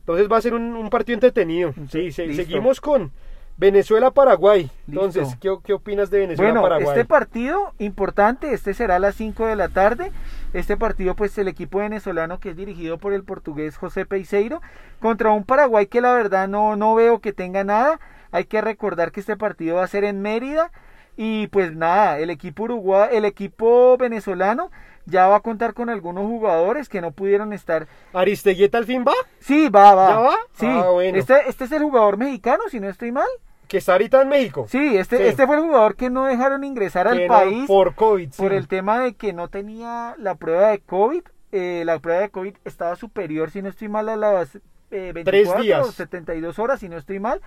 [0.00, 1.72] Entonces va a ser un, un partido entretenido.
[1.90, 3.10] Sí, se- seguimos con
[3.56, 4.70] Venezuela-Paraguay.
[4.88, 5.36] Entonces.
[5.40, 6.88] ¿qué, ¿qué opinas de Bueno, Venezuela-Paraguay?
[6.88, 10.12] este partido importante, este será a las 5 de la tarde.
[10.52, 14.60] Este partido, pues el equipo venezolano que es dirigido por el portugués José Peiseiro
[15.00, 17.98] contra un Paraguay que la verdad no, no veo que tenga nada.
[18.30, 20.70] Hay que recordar que este partido va a ser en Mérida
[21.16, 24.70] y pues nada, el equipo Uruguay, el equipo venezolano
[25.06, 27.86] ya va a contar con algunos jugadores que no pudieron estar.
[28.12, 29.12] ¿Aristeguieta al fin va?
[29.38, 30.08] Sí, va, va.
[30.08, 30.36] ¿Ya va?
[30.54, 31.18] Sí, Ah, bueno.
[31.18, 33.26] este, este es el jugador mexicano, si no estoy mal.
[33.68, 34.66] Que está ahorita en México.
[34.68, 35.22] Sí, este, Sí.
[35.24, 38.30] este fue el jugador que no dejaron ingresar al Que no, país por COVID.
[38.32, 38.42] sí.
[38.42, 41.22] por el tema de que no tenía la prueba de COVID.
[41.52, 44.56] Eh, la prueba de COVID estaba superior, si no estoy mal, a las
[44.90, 45.86] eh, 24 días.
[45.88, 47.40] o 72 horas, si no estoy mal.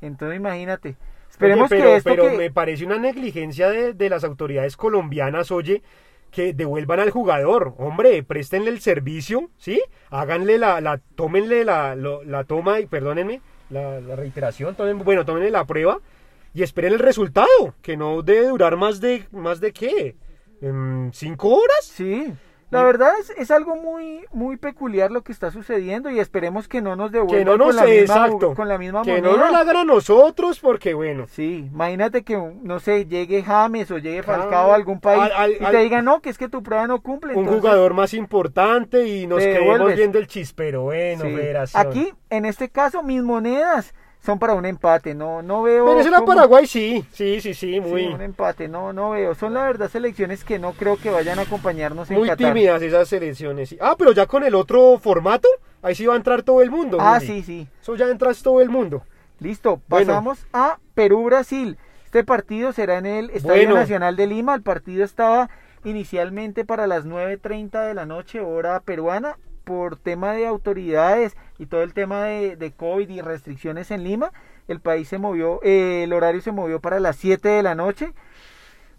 [0.00, 0.96] Entonces, imagínate.
[1.40, 2.36] Oye, Esperemos pero, que esto pero que...
[2.36, 5.82] me parece una negligencia de, de las autoridades colombianas, oye,
[6.30, 7.74] que devuelvan al jugador.
[7.78, 9.82] Hombre, préstenle el servicio, ¿sí?
[10.10, 13.40] Háganle la, la tómenle la, lo- la toma, y perdónenme,
[13.70, 15.98] la, la reiteración, tomen- bueno, tómenle la prueba
[16.54, 20.16] y esperen el resultado, que no debe durar más de, más de qué,
[20.60, 21.80] Em, ¿cinco horas?
[21.82, 22.32] Sí,
[22.72, 26.80] la verdad es, es algo muy muy peculiar lo que está sucediendo y esperemos que
[26.80, 29.30] no nos devuelvan Que no nos, con, la misma, exacto, con la misma que moneda.
[29.30, 33.90] no nos la hagan a nosotros, porque bueno, Sí, imagínate que, no sé, llegue James
[33.90, 36.38] o llegue Falcao a algún país al- al- y te al- digan, no, que es
[36.38, 37.34] que tu prueba no cumple.
[37.34, 41.36] un entonces- jugador más importante y nos quedemos viendo el chispero, bueno, Sí.
[41.74, 45.84] Aquí, en este caso, mis monedas son para un empate, no, no veo...
[45.84, 49.34] Venezuela cómo- Paraguay sí, sí, sí, sí, Sí, muy, un empate, no, no veo.
[49.34, 52.46] Son la verdad selecciones que no creo que vayan a acompañarnos en muy Qatar.
[52.54, 53.68] tímidas esas selecciones.
[53.70, 53.78] sí.
[53.80, 55.48] Ah, pero ya con el otro formato,
[55.82, 56.98] ahí sí va a entrar todo el mundo.
[57.00, 57.66] Ah, sí, sí.
[57.80, 59.02] Eso ya entras todo el mundo.
[59.40, 60.06] Listo, Bueno.
[60.06, 61.76] pasamos a Perú-Brasil.
[62.04, 63.74] Este partido será en el Estadio Bueno.
[63.74, 64.54] Nacional de Lima.
[64.54, 65.50] El partido estaba
[65.82, 69.36] inicialmente para las 9.30 de la noche, hora peruana,
[69.72, 74.32] por tema de autoridades y todo el tema de, de COVID y restricciones en Lima.
[74.68, 78.12] El país se movió, eh, el horario se movió para las 7 de la noche.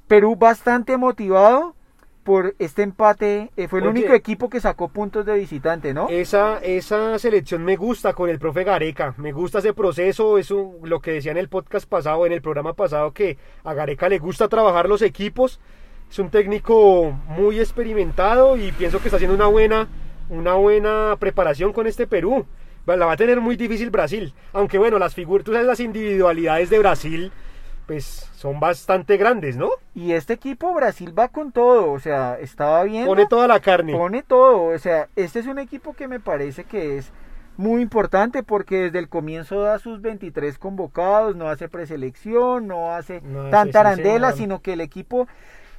[0.08, 1.76] Perú bastante motivado
[2.24, 3.52] por este empate.
[3.56, 4.00] eh, fue el Oye.
[4.00, 6.10] único equipo que sacó puntos de visitante, ¿no?
[6.10, 9.14] Esa, esa selección me gusta con el profe Gareca.
[9.18, 10.40] Me gusta ese proceso.
[10.40, 14.10] Eso lo que decía en el podcast pasado, en el programa pasado, que a Gareca
[14.10, 15.60] le gusta trabajar los equipos.
[16.10, 19.88] Es un técnico muy experimentado y pienso que está haciendo una buena,
[20.34, 22.46] una buena preparación con este Perú.
[22.86, 24.34] La va a tener muy difícil Brasil.
[24.52, 27.32] Aunque bueno, las figuras, tú sabes, las individualidades de Brasil,
[27.86, 29.70] pues son bastante grandes, ¿no?
[29.96, 33.10] Y este equipo Brasil va con todo, o sea, estaba viendo.
[33.10, 33.94] Pone toda la carne.
[33.94, 34.66] pone todo.
[34.66, 37.12] O sea, este es un equipo que me parece que es
[37.56, 43.22] muy importante porque desde el comienzo da sus 23 convocados, no hace preselección, no hace
[43.22, 43.72] No sí,
[44.28, 44.34] señor.
[44.34, 45.28] sino que el equipo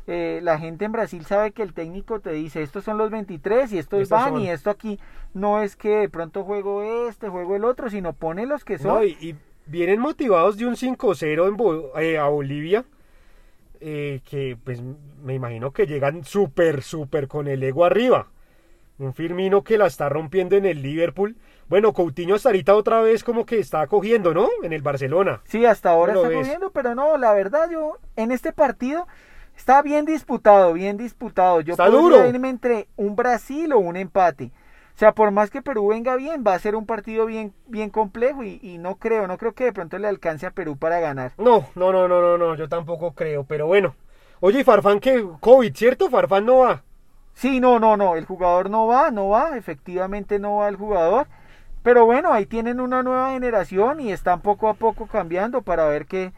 [0.06, 3.72] eh, la gente en Brasil sabe que el técnico te dice, estos son los 23
[3.72, 4.98] y estos, van y esto aquí
[5.32, 9.04] no es que de pronto juego este, juego el otro, sino pone los que son.
[9.04, 9.34] y,
[9.66, 12.84] vienen motivados de un 5-0 eh, a Bolivia,
[13.80, 14.82] eh, que pues
[15.22, 18.28] me imagino que llegan súper, súper con el ego arriba.
[18.98, 21.36] Un Firmino que la está rompiendo en el Liverpool.
[21.68, 24.48] Bueno, Coutinho hasta ahorita otra vez como que está cogiendo, ¿no?
[24.62, 25.40] En el Barcelona.
[25.44, 29.08] Sí, hasta ahora está cogiendo, pero no, la verdad yo en este partido
[29.56, 31.60] Está bien disputado, bien disputado.
[31.60, 32.26] Yo Está duro.
[32.26, 34.52] irme entre un Brasil o un empate.
[34.94, 37.90] O sea, por más que Perú venga bien, va a ser un partido bien, bien
[37.90, 41.32] complejo y, no creo, no creo que de pronto le alcance a Perú para ganar.
[41.36, 43.96] No, no, no, no, no, no, yo tampoco creo, pero bueno.
[44.38, 46.10] Oye, Farfán que COVID, ¿cierto?
[46.10, 46.84] Farfán no va.
[47.32, 51.26] Sí, no, no, no, el jugador no va, no va, efectivamente no va el jugador.
[51.82, 56.06] Pero bueno, ahí tienen una nueva generación y están poco a poco cambiando para ver
[56.06, 56.32] qué,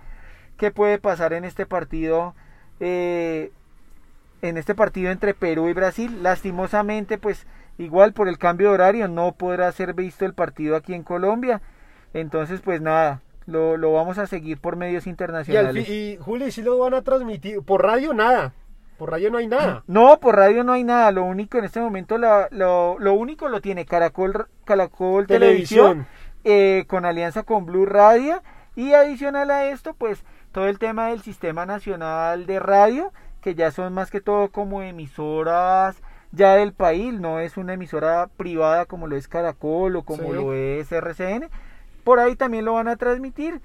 [0.56, 2.34] qué puede pasar en este partido
[2.80, 3.50] eh,
[4.42, 6.22] en este partido entre Perú y Brasil.
[6.22, 7.46] Lastimosamente, pues
[7.78, 11.60] igual por el cambio de horario no podrá ser visto el partido aquí en Colombia.
[12.14, 15.88] Entonces, pues nada, lo, lo vamos a seguir por medios internacionales.
[15.88, 18.52] Y, Juli, si lo van a transmitir por radio, nada.
[18.98, 19.84] Por radio no hay nada.
[19.86, 21.12] No, por radio no hay nada.
[21.12, 26.06] Lo único en este momento, lo, lo, único lo tiene Caracol, Caracol Televisión,
[26.44, 28.42] eh, con alianza con Blue Radio.
[28.74, 30.24] Y adicional a esto, pues
[30.56, 34.80] todo el tema del sistema nacional de radio, que ya son más que todo como
[34.80, 36.00] emisoras
[36.32, 40.54] ya del país, no es una emisora privada como lo es Caracol o como lo
[40.54, 41.50] es RCN,
[42.04, 43.60] por ahí también lo van a transmitir.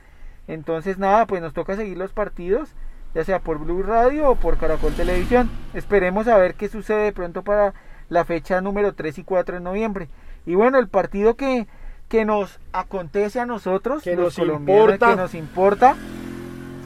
[0.49, 2.75] Entonces nada, pues nos toca seguir los partidos,
[3.15, 5.49] ya sea por Blue Radio o por Caracol Televisión.
[5.73, 7.73] Esperemos a ver qué sucede de pronto para
[8.09, 10.09] la fecha número 3 y 4 de noviembre.
[10.45, 11.67] Y bueno, el partido que,
[12.09, 15.11] que nos acontece a nosotros, que nos importa.
[15.11, 15.95] que nos importa,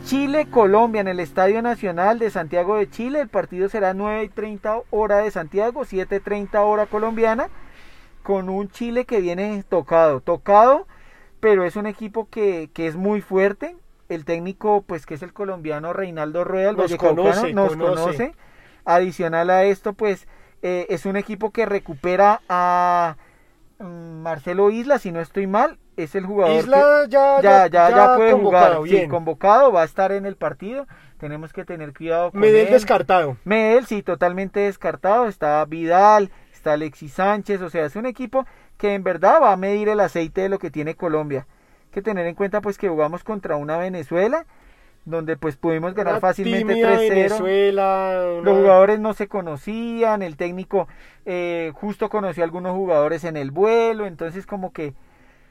[0.06, 3.22] Chile-Colombia en el Estadio Nacional de Santiago de Chile.
[3.22, 7.50] El partido será 9 y 30 hora de Santiago, 7 y 30 hora colombiana,
[8.22, 10.86] con un Chile que viene tocado, tocado,
[11.40, 13.76] pero es un equipo que, que es muy fuerte.
[14.08, 18.36] El técnico, pues que es el colombiano Reinaldo Rueda, nos, conoce, nos conoce.
[18.86, 20.28] Adicional a esto, pues
[20.62, 23.18] eh, es un equipo que recupera a
[23.80, 28.16] mm, Marcelo Isla, si no estoy mal, es el jugador Isla ya, ya, ya, ya,
[28.16, 29.10] puede jugar, bien.
[29.10, 30.88] convocado, va a estar en el partido.
[31.18, 33.38] Tenemos que tener cuidado con Medel descartado.
[33.46, 35.28] Medel sí, totalmente descartado.
[35.28, 38.46] Está Vidal, está Alexis Sánchez, o sea, es un equipo
[38.78, 41.48] que en verdad va a medir el aceite de lo que tiene Colombia.
[41.86, 44.46] Hay que tener en cuenta pues que jugamos contra una Venezuela
[45.06, 48.42] donde pues pudimos ganar fácilmente 3-0.
[48.42, 50.88] Los jugadores no se conocían, el técnico
[51.26, 54.94] eh, justo conoció a algunos jugadores en el vuelo, entonces como que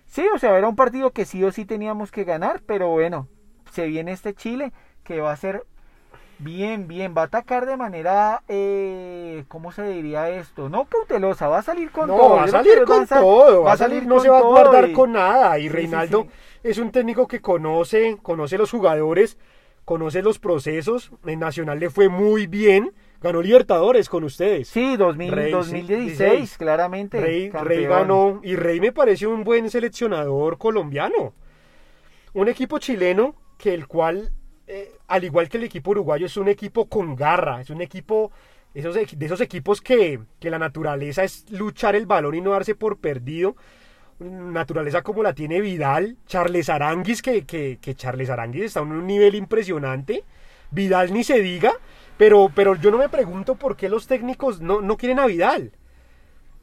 [0.07, 3.29] Sí, o sea, era un partido que sí o sí teníamos que ganar, pero bueno,
[3.73, 5.65] se viene este Chile que va a ser
[6.39, 10.69] bien, bien, va a atacar de manera, eh, ¿cómo se diría esto?
[10.69, 12.37] No cautelosa, va a salir con todo.
[12.37, 15.59] Va a salir con todo, va a salir, no se va a guardar con nada.
[15.59, 16.27] Y Reinaldo
[16.63, 19.39] es un técnico que conoce, conoce los jugadores,
[19.85, 21.11] conoce los procesos.
[21.25, 22.93] En Nacional le fue muy bien
[23.25, 24.69] Ganó Libertadores con ustedes.
[24.69, 27.19] Sí, 2016, claramente.
[27.19, 31.33] Rey, Rey, ganó y Rey me parece un buen seleccionador colombiano.
[32.35, 34.31] Un equipo chileno que el cual,
[34.67, 38.31] eh, al igual que el equipo uruguayo, es un equipo con garra, es un equipo
[38.75, 42.75] esos, de esos equipos que, que la naturaleza es luchar el balón y no darse
[42.75, 43.57] por perdido
[44.19, 49.07] naturaleza como la tiene Vidal, Charles Aranguis, que, que, que Charles Aranguis está en un
[49.07, 50.25] nivel impresionante,
[50.71, 51.73] Vidal ni se diga,
[52.17, 55.73] pero, pero yo no me pregunto por qué los técnicos no, no quieren a Vidal.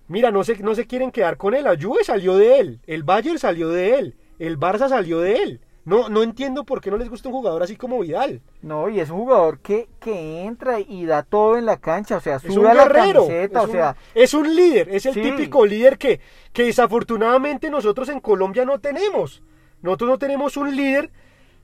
[0.08, 1.64] Mira, no se, no se quieren quedar con él.
[1.64, 5.62] La Juve salió de él, el Bayern salió de él, el Barça salió de él.
[5.84, 8.42] No, no entiendo por qué no les gusta un jugador así como Vidal.
[8.62, 12.20] No, y es un jugador que, que entra y da todo en la cancha, o
[12.20, 13.96] sea, sube la camiseta, es o sea...
[14.14, 16.20] Es un líder, es el típico líder que,
[16.54, 19.42] que desafortunadamente nosotros en Colombia no tenemos.
[19.82, 21.10] Nosotros no tenemos un líder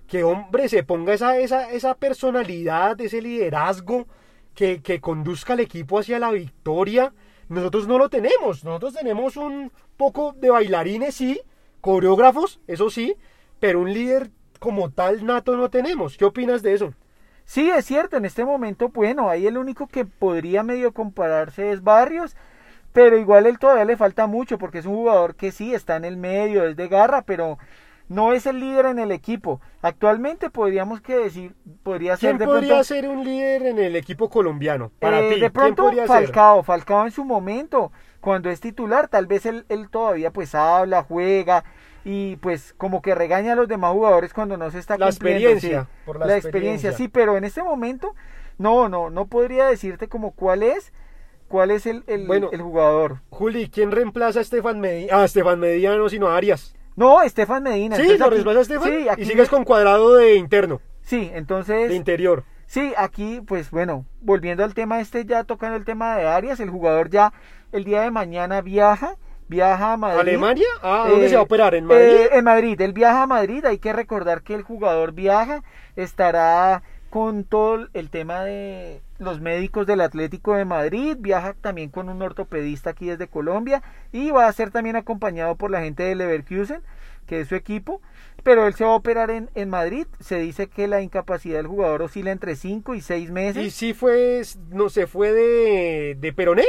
[0.07, 4.07] que hombre se ponga esa, esa, esa personalidad, ese liderazgo
[4.55, 7.13] que, que conduzca al equipo hacia la victoria.
[7.49, 11.41] Nosotros no lo tenemos, nosotros tenemos un poco de bailarines, sí,
[11.81, 13.15] coreógrafos, eso sí,
[13.59, 16.17] pero un líder como tal nato no tenemos.
[16.17, 16.93] ¿Qué opinas de eso?
[17.45, 21.81] Sí, es cierto, en este momento, bueno, ahí el único que podría medio compararse es
[21.81, 22.35] Barrios,
[22.91, 26.03] pero igual él todavía le falta mucho porque es un jugador que sí está en
[26.03, 27.57] el medio, es de garra, pero
[28.09, 29.59] no es el líder en el equipo.
[29.81, 34.91] Actualmente podríamos que decir, podría ser ¿Quién podría ser un líder en el equipo colombiano?
[34.99, 37.91] Para eh, ti, de pronto Falcao, Falcao en su momento,
[38.21, 41.63] cuando es titular, tal vez él, él, todavía pues habla, juega
[42.05, 45.87] y pues como que regaña a los demás jugadores cuando no se está la experiencia,
[46.05, 46.93] por la, experiencia.
[46.93, 48.15] sí, pero en este momento
[48.57, 50.93] No, no, no podría decirte como cuál es,
[51.49, 52.49] cuál es el, el, Bueno.
[52.53, 53.19] el jugador.
[53.29, 55.21] Juli, ¿quién reemplaza a Estefan Medina?
[55.21, 56.76] Ah, Estefan Medina no, sino a Arias.
[56.97, 57.95] No, Estefan Medina.
[57.95, 61.95] Sí, lo a Estefan Sí, aquí, y sigues con cuadrado de interno, sí, entonces, de
[61.95, 62.43] interior.
[62.65, 66.69] sí, aquí, pues bueno, volviendo al tema este, ya tocando el tema de Arias, el
[66.71, 67.31] jugador ya
[67.71, 69.15] el día de mañana viaja,
[69.47, 70.19] viaja a Madrid.
[70.19, 70.67] ¿Alemania?
[70.81, 71.75] Ah, ¿a ¿dónde Eh, se va a operar?
[71.75, 72.03] ¿En Madrid?
[72.03, 75.63] eh, en Madrid, él viaja a Madrid, hay que recordar que el jugador viaja,
[75.95, 76.81] estará
[77.11, 82.21] con todo el tema de los médicos del Atlético de Madrid, viaja también con un
[82.21, 86.81] ortopedista aquí desde Colombia y va a ser también acompañado por la gente del Leverkusen,
[87.25, 88.01] que es su equipo,
[88.43, 91.67] pero él se va a operar en, en Madrid, se dice que la incapacidad del
[91.67, 93.65] jugador oscila entre 5 y 6 meses.
[93.65, 96.65] ¿Y si fue, no se fue de, de Peroné?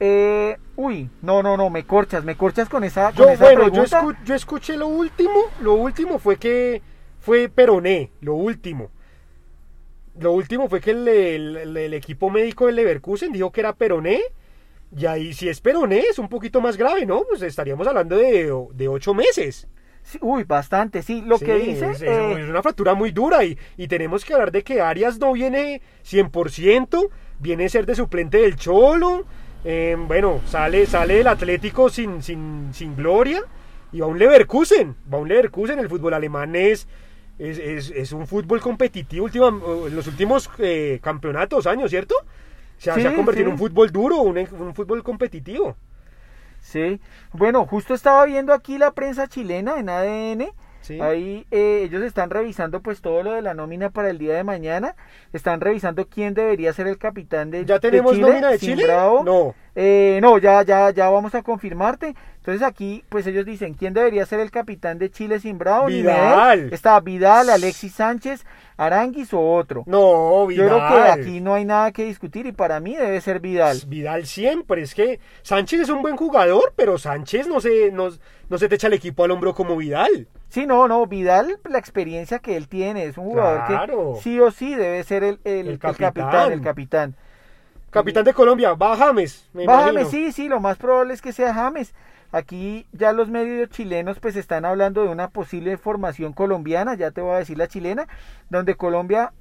[0.00, 3.62] Eh, uy, no, no, no, me corchas, me corchas con esa, Yo, con esa bueno,
[3.64, 4.02] yo, pregunta.
[4.02, 6.82] escu- yo escuché lo último, lo último fue que
[7.20, 8.90] fue Peroné, lo último.
[10.18, 14.20] Lo último fue que el, el- equipo médico del Leverkusen dijo que era Peroné.
[14.96, 17.22] Y ahí, si es Peroné, es un poquito más grave, ¿no?
[17.28, 19.68] Pues estaríamos hablando de, de ocho meses.
[20.02, 21.90] Sí, uy, bastante, sí, lo Sí, que dice...
[21.92, 25.18] Es, eh, es una fractura muy dura y, y tenemos que hablar de que Arias
[25.18, 29.24] no viene 100%, viene a ser de suplente del Cholo.
[29.64, 33.42] eh, bueno, sale, sale del Atlético sin, sin, sin gloria
[33.92, 34.96] y va un Leverkusen.
[35.12, 36.88] Va un Leverkusen, el fútbol alemán es,
[37.38, 42.14] es, es- es un fútbol competitivo última- en los últimos eh, campeonatos, años, ¿cierto?
[42.78, 45.76] Se, ha- se Sí, ha convertido en un fútbol duro, un, un fútbol competitivo.
[46.60, 47.00] Sí,
[47.32, 50.52] bueno, justo estaba viendo aquí la prensa chilena en ADN.
[50.82, 51.00] Sí.
[51.00, 54.44] Ahí eh, ellos están revisando pues todo lo de la nómina para el día de
[54.44, 54.94] mañana.
[55.32, 58.28] Están revisando quién debería ser el capitán de, ¿Ya tenemos Chile.
[58.28, 58.84] nómina de Chile?
[58.84, 59.24] Bravo.
[59.24, 59.54] No.
[59.74, 62.14] Eh, no, ya, ya, ya vamos a confirmarte.
[62.36, 65.86] Entonces aquí, pues ellos dicen quién debería ser el capitán de Chile sin Bravo.
[65.86, 66.72] Vidal.
[66.72, 68.44] Está Vidal, Alexis Sánchez,
[68.76, 69.84] Aranguis o otro.
[69.86, 70.68] No, Vidal.
[70.68, 73.78] Yo creo que aquí no hay nada que discutir y para mí debe ser Vidal.
[73.86, 78.10] Vidal siempre, es que Sánchez es un buen jugador, pero Sánchez no se, no,
[78.48, 80.26] no se te echa el equipo al hombro como Vidal.
[80.52, 84.12] Sí, no, no, Vidal, la experiencia que él tiene, es un jugador Claro.
[84.16, 86.12] que sí o sí debe ser el, el- El el capitán.
[86.12, 87.14] capitán, el capitán.
[87.88, 89.92] Capitán de Colombia, va James, me Va imagino.
[90.00, 91.94] James, sí, sí, lo más probable es que sea James.
[92.32, 97.22] Aquí ya los medios chilenos pues están hablando de una posible formación colombiana, ya te
[97.22, 98.06] voy a decir la chilena,
[98.50, 99.32] donde Colombia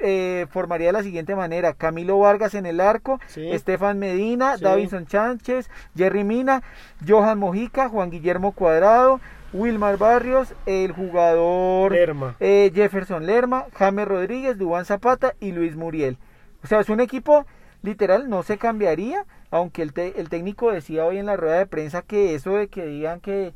[0.00, 3.50] eh, formaría de la siguiente manera, Camilo Vargas en el arco, Sí.
[3.50, 4.64] Estefan Medina, Sí.
[4.64, 6.62] Davinson Sánchez, Jerry Mina,
[7.06, 9.20] Johan Mojica, Juan Guillermo Cuadrado,
[9.52, 12.34] Wilmar Barrios, el jugador Lerma.
[12.40, 16.18] eh, Jefferson Lerma, James Rodríguez, Dubán Zapata y Luis Muriel.
[16.62, 17.46] O sea, es un equipo
[17.82, 21.66] literal, no se cambiaría, aunque el, te- el técnico decía hoy en la rueda de
[21.66, 23.54] prensa que eso de que digan que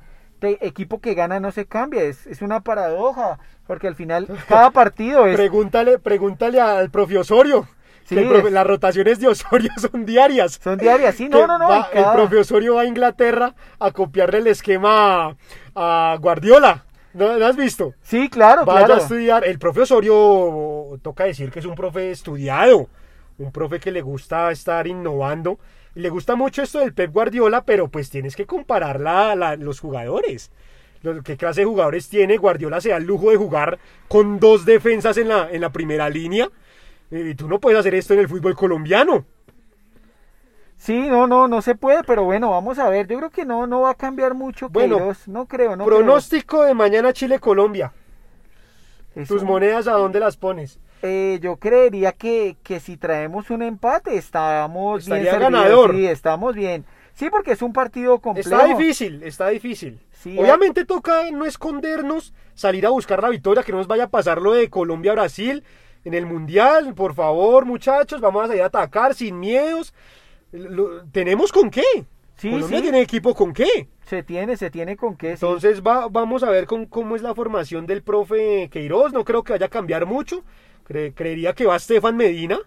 [0.60, 5.26] equipo que gana no se cambia, es, es una paradoja, porque al final cada partido
[5.26, 5.36] es...
[5.36, 7.66] Pregúntale, pregúntale al profe Osorio.
[8.04, 10.58] Sí, que el profe- es- las rotaciones de Osorio son diarias.
[10.62, 11.68] Son diarias, sí, no, no, no.
[11.68, 16.16] va- y cada- El profe Osorio va a Inglaterra a copiarle el esquema a, a
[16.20, 16.84] Guardiola.
[17.14, 17.92] ¿No lo has visto?
[18.02, 18.94] Sí, claro, Vaya claro.
[18.94, 19.44] a estudiar.
[19.44, 22.88] El profe Osorio, toca decir que es un profe estudiado,
[23.38, 25.58] un profe que le gusta estar innovando.
[25.94, 29.56] Y le gusta mucho esto del Pep Guardiola, pero pues tienes que comparar la- la-
[29.56, 30.50] los jugadores.
[31.24, 32.36] ¿Qué clase de jugadores tiene?
[32.36, 33.78] Guardiola se da el lujo de jugar
[34.08, 36.48] con dos defensas en la, en la primera línea.
[37.10, 39.24] Y tú no puedes hacer esto en el fútbol colombiano.
[40.76, 43.06] Sí, no, no, no se puede, pero bueno, vamos a ver.
[43.06, 44.68] Yo creo que no, no va a cambiar mucho.
[44.68, 47.92] Bueno, Queiroz, no creo, no Pronóstico de mañana Chile-Colombia.
[49.28, 50.78] ¿Tus monedas a dónde las pones?
[51.02, 55.94] Eh, yo creería que, que si traemos un empate estamos bien Estaría ganador.
[55.94, 56.84] Sí, estamos bien.
[57.14, 58.48] Sí, porque es un partido complejo.
[58.50, 59.98] Está difícil, está difícil.
[60.12, 64.08] Sí, Obviamente toca no escondernos, salir a buscar la victoria, que no nos vaya a
[64.08, 65.64] pasar lo de Colombia-Brasil
[66.04, 66.94] en el Mundial.
[66.94, 69.92] Por favor, muchachos, vamos a salir a atacar sin miedos.
[70.52, 71.82] Lo- ¿Tenemos con qué?
[72.36, 72.82] Sí, Colombia sí.
[72.84, 73.88] tiene equipo con qué.
[74.06, 75.32] Se tiene, se tiene con qué.
[75.32, 79.12] Entonces va- vamos a ver con, cómo es la formación del profe Queiroz.
[79.12, 80.42] No creo que vaya a cambiar mucho.
[80.92, 82.58] Cre- creería que va Estefan Medina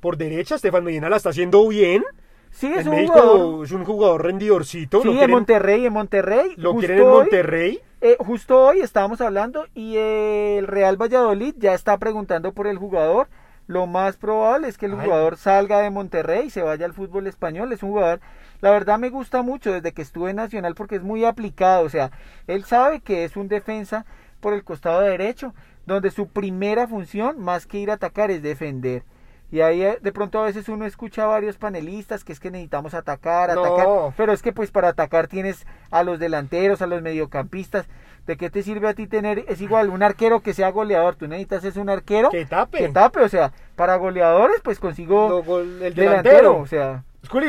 [0.00, 0.56] por derecha.
[0.56, 2.04] Estefan Medina la está haciendo bien.
[2.50, 3.64] Sí, es En un México jugador.
[3.64, 5.00] es un jugador rendidorcito.
[5.02, 6.52] Sí, lo en Monterrey, en Monterrey.
[6.56, 7.80] lo quieren en hoy- Monterrey.
[8.02, 13.28] Eh, justo hoy estábamos hablando y el Real Valladolid ya está preguntando por el jugador.
[13.68, 15.04] Lo más probable es que el Ay.
[15.06, 17.72] jugador salga de Monterrey y se vaya al fútbol español.
[17.72, 18.20] Es un jugador,
[18.60, 21.84] la verdad me gusta mucho desde que estuve en Nacional porque es muy aplicado.
[21.86, 22.10] O sea,
[22.48, 24.04] él sabe que es un defensa
[24.42, 25.54] por el costado derecho,
[25.86, 29.04] donde su primera función, más que ir a atacar, es defender.
[29.50, 32.50] Y ahí eh, de pronto a veces uno escucha a varios panelistas que es que
[32.50, 33.64] necesitamos atacar, No.
[33.64, 33.88] atacar.
[34.16, 37.86] Pero es que pues para atacar tienes a los delanteros, a los mediocampistas.
[38.26, 41.16] ¿De qué te sirve a ti tener, es igual, un arquero que sea goleador?
[41.16, 42.78] Tú necesitas es un arquero Que tape.
[42.78, 46.58] que tape, o sea, para goleadores pues consigo gol- el delantero, delantero.
[46.58, 47.02] o sea,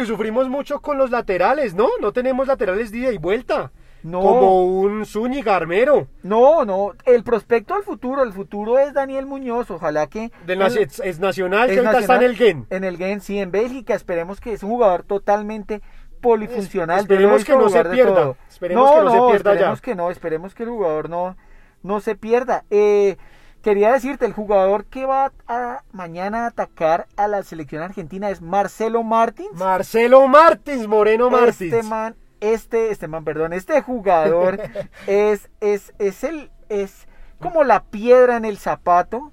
[0.05, 1.87] sufrimos mucho con los laterales, ¿no?
[2.01, 3.71] No tenemos laterales de ida y vuelta.
[4.03, 4.19] No.
[4.21, 6.07] Como un Zúñiga Armero.
[6.23, 10.31] no, no, el prospecto al futuro, el futuro es Daniel Muñoz, ojalá que...
[10.45, 12.67] Del es, es nacional, que ahorita está en nacional, el Gen.
[12.69, 15.81] En el Gen, sí, en Bélgica, esperemos que es un jugador totalmente
[16.21, 17.01] polifuncional.
[17.01, 19.55] Es- yo lo he esperemos que no se pierda, esperemos que no se pierda ya.
[19.55, 21.37] esperemos que no, esperemos que el jugador no,
[21.81, 22.63] no se pierda.
[22.69, 23.17] Eh,
[23.61, 28.41] quería decirte, el jugador que va a mañana a atacar a la selección argentina es
[28.41, 29.53] Marcelo Martins.
[29.53, 31.73] Marcelo Martins, Moreno Martins.
[31.73, 34.59] Este man, este, este man, perdón, este jugador
[35.07, 37.07] es, es, es el, es
[37.39, 39.31] como la piedra en el zapato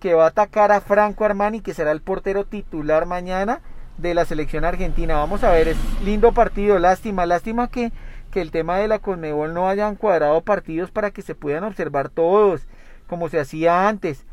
[0.00, 3.60] que va a atacar a Franco Armani, que será el portero titular mañana
[3.96, 5.16] de la selección argentina.
[5.16, 7.92] Vamos a ver, es lindo partido, lástima, lástima que,
[8.30, 12.08] que el tema de la Conmebol no hayan cuadrado partidos para que se puedan observar
[12.10, 12.66] todos,
[13.08, 14.24] como se hacía antes.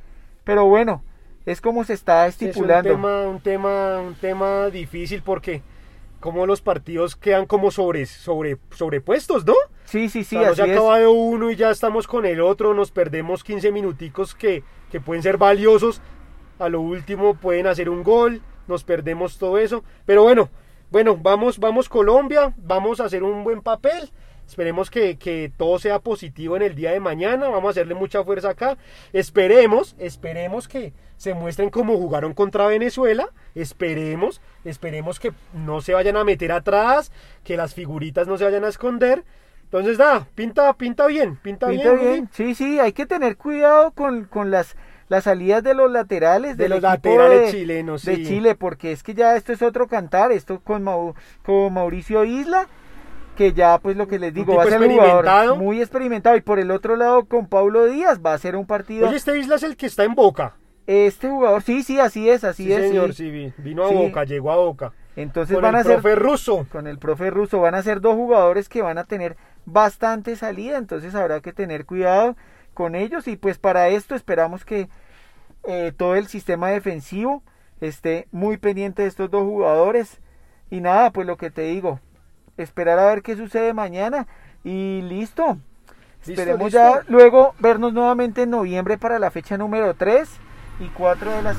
[0.43, 1.03] Pero bueno,
[1.47, 2.89] es como se está Es un estipulando.
[2.91, 5.63] tema, un tema, un tema difícil porque
[6.25, 9.53] como los partidos quedan como sobre, sobre, sobrepuestos, ¿no?
[9.83, 10.71] Sí, sí, sí, O sea, no se ha es.
[10.71, 15.21] acabado uno y ya estamos con el otro, nos perdemos 15 minuticos que, que pueden
[15.21, 16.01] ser valiosos,
[16.57, 20.49] a lo último pueden hacer un gol, nos perdemos todo eso, pero bueno,
[20.89, 24.09] bueno, vamos, vamos Colombia, vamos a hacer un buen papel,
[24.47, 28.23] esperemos que, que todo sea positivo en el día de mañana, vamos a hacerle mucha
[28.23, 28.77] fuerza acá,
[29.13, 36.17] esperemos, esperemos que se muestren como jugaron contra Venezuela, esperemos, esperemos que no se vayan
[36.17, 37.11] a meter atrás,
[37.43, 39.23] que las figuritas no se vayan a esconder,
[39.63, 41.99] entonces, nada, pinta, pinta bien, pinta, Pinta bien.
[42.13, 42.29] bien.
[42.31, 44.75] Sí, sí, hay que tener cuidado con, con las,
[45.09, 46.55] las salidas de los laterales.
[46.55, 48.25] De del los laterales de- chilenos, De sí.
[48.25, 52.67] Chile, porque es que ya esto es otro cantar, esto con, Mau- con Mauricio Isla,
[53.35, 56.35] que ya pues lo que les digo, va a ser un jugador muy experimentado.
[56.37, 59.07] Y por el otro lado con Paulo Díaz va a ser un partido...
[59.07, 60.55] Oye, este Isla es el que está en Boca.
[60.87, 62.81] Este jugador, sí, sí, así es, así Sí, es.
[62.89, 63.23] señor, sí.
[63.25, 63.95] sí, vi- vino a Sí.
[63.95, 64.93] Boca, llegó a Boca.
[65.15, 65.93] Entonces Con van el a ser...
[66.01, 66.67] profe ruso.
[66.71, 70.77] con el profe ruso van a ser dos jugadores que van a tener bastante salida,
[70.77, 72.35] entonces habrá que tener cuidado
[72.73, 74.89] con ellos y pues para esto esperamos que
[75.63, 77.41] eh, todo el sistema defensivo
[77.81, 80.19] esté muy pendiente de estos dos jugadores
[80.69, 81.99] y nada, pues lo que te digo,
[82.57, 84.27] esperar a ver qué sucede mañana
[84.63, 85.57] y listo.
[86.25, 86.79] Esperemos listo.
[86.79, 90.27] ya luego vernos nuevamente en noviembre para la fecha número 3
[90.79, 91.57] y 4 de las,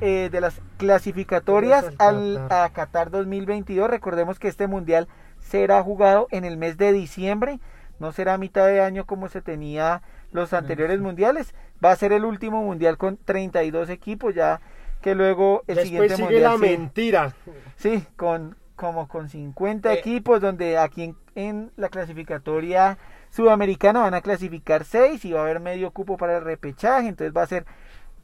[0.00, 3.90] eh, de las clasificatorias al a Qatar 2022.
[3.90, 5.06] Recordemos que este mundial
[5.38, 7.60] será jugado en el mes de diciembre,
[7.98, 11.54] no será a mitad de año como se tenía los anteriores mundiales.
[11.84, 14.60] Va a ser el último mundial con 32 equipos, ya
[15.02, 17.34] que luego el Después siguiente sigue mundial la sí- mentira.
[17.76, 19.98] Sí, con como con 50 Eh.
[19.98, 22.98] equipos, donde aquí en, en la clasificatoria
[23.30, 27.36] sudamericana van a clasificar 6 y va a haber medio cupo para el repechaje, entonces
[27.36, 27.66] va a ser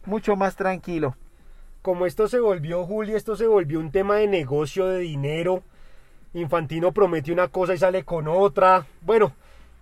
[0.05, 1.17] mucho más tranquilo.
[1.83, 5.63] Como esto se volvió, Juli, esto se volvió un tema de negocio, de dinero.
[6.35, 8.87] Infantino promete una cosa y sale con otra.
[9.01, 9.33] Bueno,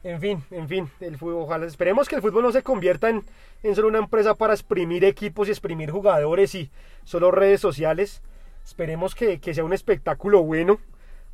[0.03, 3.23] en fin, en fin, el fútbol, ojalá esperemos que el fútbol no se convierta en,
[3.63, 6.71] en solo una empresa para exprimir equipos y exprimir jugadores y
[7.05, 8.23] solo redes sociales.
[8.65, 10.79] Esperemos que, que sea un espectáculo bueno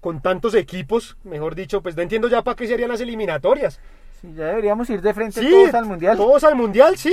[0.00, 3.80] con tantos equipos, mejor dicho, pues no entiendo ya para qué serían las eliminatorias.
[4.20, 6.16] Sí, ya deberíamos ir de frente Sí, todos al mundial.
[6.16, 7.12] Todos al mundial, sí.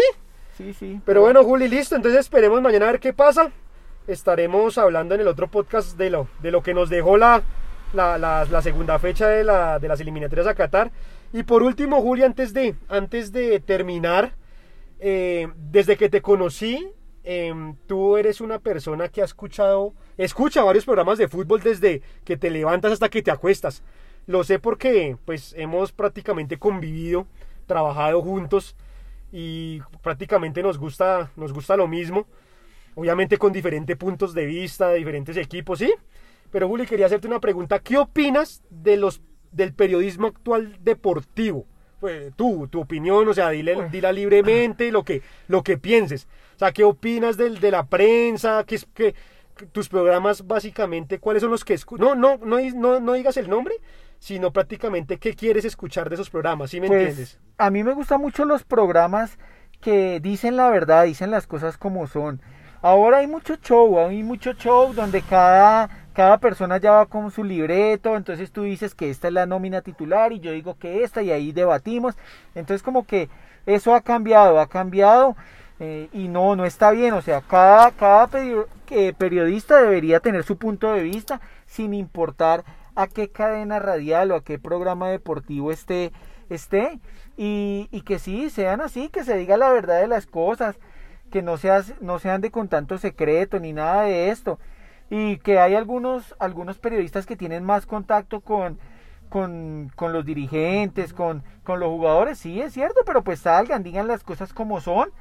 [0.58, 1.02] Sí, sí.
[1.06, 1.96] Pero bueno, Juli, listo.
[1.96, 3.52] Entonces esperemos mañana a ver qué pasa.
[4.08, 7.42] Estaremos hablando en el otro podcast de lo, de lo que nos dejó la,
[7.94, 10.92] la, la- la segunda fecha de, la- de las eliminatorias a Qatar.
[11.32, 14.34] Y por último, Juli, antes de, antes de terminar,
[15.00, 16.88] eh, desde que te conocí,
[17.24, 22.38] em, tú eres una persona que ha escuchado, escucha varios programas de fútbol desde que
[22.38, 23.84] te levantas hasta que te acuestas.
[24.26, 27.28] Lo sé porque pues hemos prácticamente convivido,
[27.66, 28.76] trabajado juntos
[29.32, 32.28] y prácticamente nos gusta, nos gusta lo mismo.
[32.96, 35.94] Obviamente con diferentes puntos de vista, de diferentes equipos, ¿sí?
[36.52, 37.80] Pero Juli, quería hacerte una pregunta.
[37.80, 39.22] ¿Qué opinas de los,
[39.52, 41.66] del periodismo actual deportivo?
[42.00, 46.28] Pues, tú, tu opinión, o sea, dile, dila libremente lo que, lo que pienses.
[46.64, 48.64] Sea, ¿qué opinas del, de la prensa?
[48.66, 49.14] ¿Qué, es- qué-
[49.74, 53.50] tus programas básicamente, cuáles son los que escu- no, no, no, no, no digas el
[53.50, 53.76] nombre,
[54.18, 57.40] sino prácticamente qué quieres escuchar de esos programas, ¿sí me Pues, entiendes?
[57.58, 59.38] a mí me gustan mucho los programas
[59.82, 62.42] que dicen la verdad, dicen las cosas como son.
[62.82, 67.44] Ahora hay mucho show, hay mucho show donde cada, cada persona ya va con su
[67.44, 71.22] libreto, entonces tú dices que esta es la nómina titular y yo digo que esta
[71.22, 72.16] y ahí debatimos.
[72.56, 73.30] Entonces como que
[73.66, 75.36] eso ha cambiado, ha cambiado
[75.80, 77.14] eh, y no, no está bien.
[77.14, 78.30] O sea, cada, cada
[78.86, 82.64] que periodista debería tener su punto de vista sin importar
[82.96, 86.12] a qué cadena radial o a qué programa deportivo esté,
[86.50, 87.00] esté
[87.38, 90.78] y, y que sí, sean así, que se diga la verdad de las cosas,
[91.32, 94.60] que no, seas, no sean de con tanto secreto ni nada de esto
[95.10, 98.80] y que hay algunos, algunos periodistas que tienen más contacto con,
[99.30, 104.08] con, con los dirigentes, con, con los jugadores, sí es cierto, pero pues salgan, digan
[104.08, 105.12] las cosas como son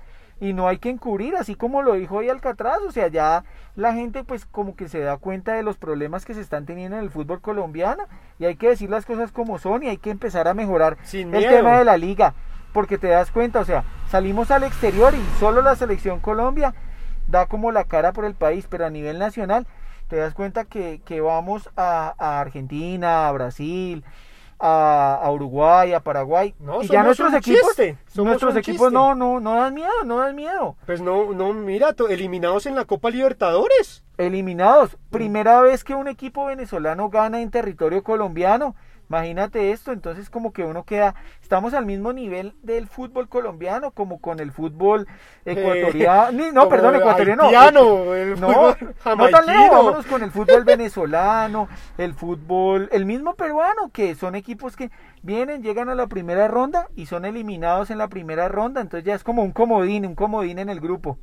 [0.42, 3.44] y no hay que encubrir, así como lo dijo hoy Alcatraz, o sea, ya
[3.76, 6.96] la gente pues como que se da cuenta de los problemas que se están teniendo
[6.96, 8.02] en el fútbol colombiano
[8.40, 11.32] y hay que decir las cosas como son y hay que empezar a mejorar Sin
[11.32, 12.34] el tema de la liga,
[12.72, 16.74] porque te das cuenta, o sea, salimos al exterior y solo la selección Colombia
[17.28, 19.68] da como la cara por el país, pero a nivel nacional
[20.08, 24.02] te das cuenta que, que vamos a, a Argentina, a Brasil,
[24.64, 26.54] a, a Uruguay, a Paraguay.
[26.60, 27.76] No, y ya nuestros equipos,
[28.14, 28.94] nuestros equipos chiste.
[28.94, 30.76] no, no, no dan miedo, no dan miedo.
[30.86, 34.04] Pues no, no, mira, eliminados en la Copa Libertadores.
[34.18, 34.96] Eliminados.
[35.10, 38.76] Primera vez que un equipo venezolano gana en territorio colombiano.
[39.08, 44.20] Imagínate esto, entonces como que uno queda, estamos al mismo nivel del fútbol colombiano como
[44.20, 45.06] con el fútbol
[45.44, 48.48] ecuatoriano, ni- no, perdón, ecuatoriano, haitiano, el no,
[49.16, 54.34] no tan lejos, vámonos con el fútbol venezolano, el fútbol, el mismo peruano, que son
[54.34, 54.90] equipos que
[55.22, 59.14] vienen, llegan a la primera ronda y son eliminados en la primera ronda, entonces ya
[59.14, 61.18] es como un comodín, un comodín en el grupo.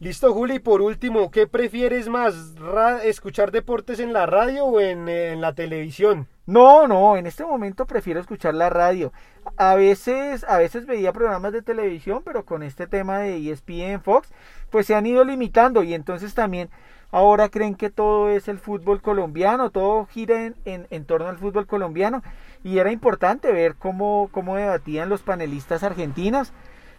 [0.00, 2.54] Listo, Juli, por último, ¿qué prefieres más?
[3.02, 6.28] ¿Escuchar deportes en la radio o en, la televisión?
[6.46, 9.12] No, no, en este momento prefiero escuchar la radio.
[9.56, 14.32] A veces, a veces veía programas de televisión, pero con este tema de ESPN, Fox,
[14.70, 16.70] pues se han ido limitando y entonces también
[17.10, 21.38] ahora creen que todo es el fútbol colombiano, todo gira en, en, en torno al
[21.38, 22.22] fútbol colombiano
[22.62, 26.52] y era importante ver cómo, cómo debatían los panelistas argentinos.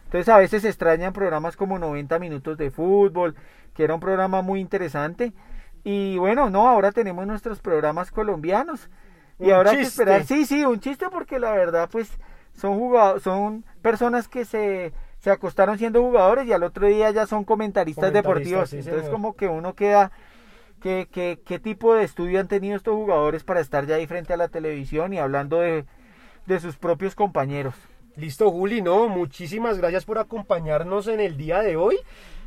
[0.10, 3.36] Entonces a veces se extrañan programas como 90 minutos de fútbol,
[3.74, 5.34] que era un programa muy interesante.
[5.84, 8.90] Y bueno, no, ahora tenemos nuestros programas colombianos.
[9.40, 10.24] Y Un ahora hay que esperar.
[10.26, 12.20] Sí, sí, un chiste porque la verdad pues
[12.54, 17.26] son jugadores, son personas que se, se acostaron siendo jugadores y al otro día ya
[17.28, 18.70] son comentaristas, Comentaristas, deportivos.
[18.70, 19.10] sí, Entonces señor.
[19.10, 20.12] como que uno queda
[20.82, 24.34] ¿Qué, qué, qué tipo de estudio han tenido estos jugadores para estar ya ahí frente
[24.34, 25.86] a la televisión y hablando de,
[26.48, 27.76] de sus propios compañeros?
[28.20, 31.98] Listo, Juli, no, muchísimas gracias por acompañarnos en el día de hoy.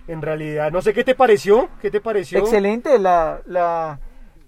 [0.07, 2.41] En realidad, no sé qué te pareció, qué te pareció.
[2.41, 3.99] Excelente, la, la,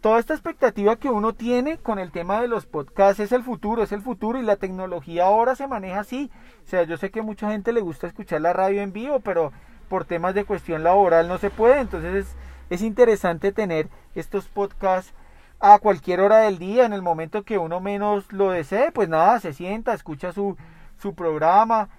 [0.02, 3.82] toda esta expectativa que uno tiene con el tema de los podcasts es el futuro,
[3.82, 6.30] es el futuro y la tecnología ahora se maneja así.
[6.66, 9.50] O sea, yo sé que mucha gente le gusta escuchar la radio en vivo, pero
[9.88, 12.36] por temas de cuestión laboral no se puede, entonces es,
[12.68, 15.14] es interesante tener estos podcasts
[15.60, 19.40] a cualquier hora del día, en el momento que uno menos lo desee, pues nada,
[19.40, 20.58] se sienta, escucha su,
[21.04, 21.90] su programa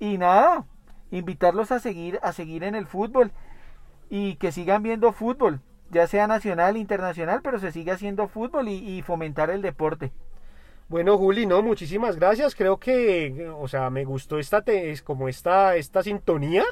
[0.00, 0.64] y nada,
[1.10, 3.30] invitarlos a seguir, a seguir en el fútbol
[4.08, 5.60] y que sigan viendo fútbol,
[5.90, 10.12] ya sea nacional, internacional, pero se sigue haciendo fútbol y, y fomentar el deporte.
[10.88, 12.54] Bueno, Juli, no, muchísimas gracias.
[12.54, 16.64] Creo que, o sea, me gustó esta, te- es como esta, esta sintonía.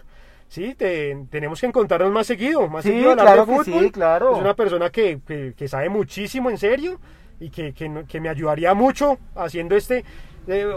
[0.48, 3.84] Sí, te- tenemos que encontrarnos más seguido, más Sí, seguido hablar claro de que fútbol.
[3.84, 4.32] sí, claro.
[4.32, 6.98] Es una persona que, que- que sabe muchísimo, en serio,
[7.38, 10.04] y que, que que me ayudaría mucho haciendo este.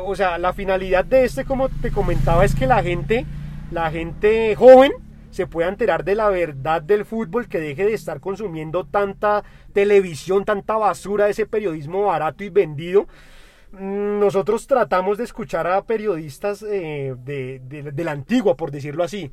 [0.04, 3.26] O sea, la finalidad de este, como te comentaba, es que la gente,
[3.72, 4.92] la gente joven,
[5.32, 9.44] se pueda enterar de la verdad del fútbol, que deje de estar consumiendo tanta
[9.74, 13.08] televisión, tanta basura, ese periodismo barato y vendido.
[13.74, 19.04] Mm, Nosotros tratamos de escuchar a periodistas eh, de, de- de la antigua, por decirlo
[19.04, 19.32] así,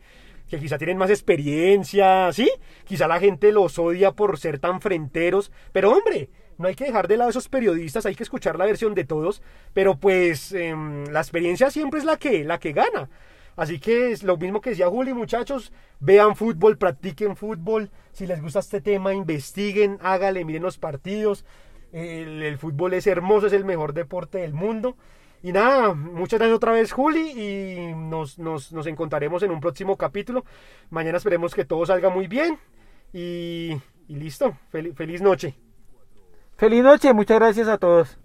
[0.48, 2.50] que quizá tienen más experiencia, ¿sí?
[2.84, 6.28] Quizá la gente los odia por ser tan frenteros, pero hombre,
[6.58, 9.42] no hay que dejar de lado esos periodistas, hay que escuchar la versión de todos,
[9.72, 13.08] pero pues em, la experiencia siempre es la que, la que gana.
[13.56, 18.40] Así que es lo mismo que decía Juli, muchachos, vean fútbol, practiquen fútbol, si les
[18.40, 21.44] gusta este tema, investiguen, hágale, miren los partidos.
[21.92, 24.96] El, fútbol es hermoso, es el mejor deporte del mundo.
[25.42, 29.96] Y nada, muchas gracias otra vez Juli y nos, nos, nos encontraremos en un próximo
[29.98, 30.44] capítulo.
[30.88, 32.58] Mañana esperemos que todo salga muy bien
[33.12, 33.76] y,
[34.08, 35.54] y listo, Fel- feliz noche.
[36.62, 38.16] Feliz noche, muchas gracias a todos.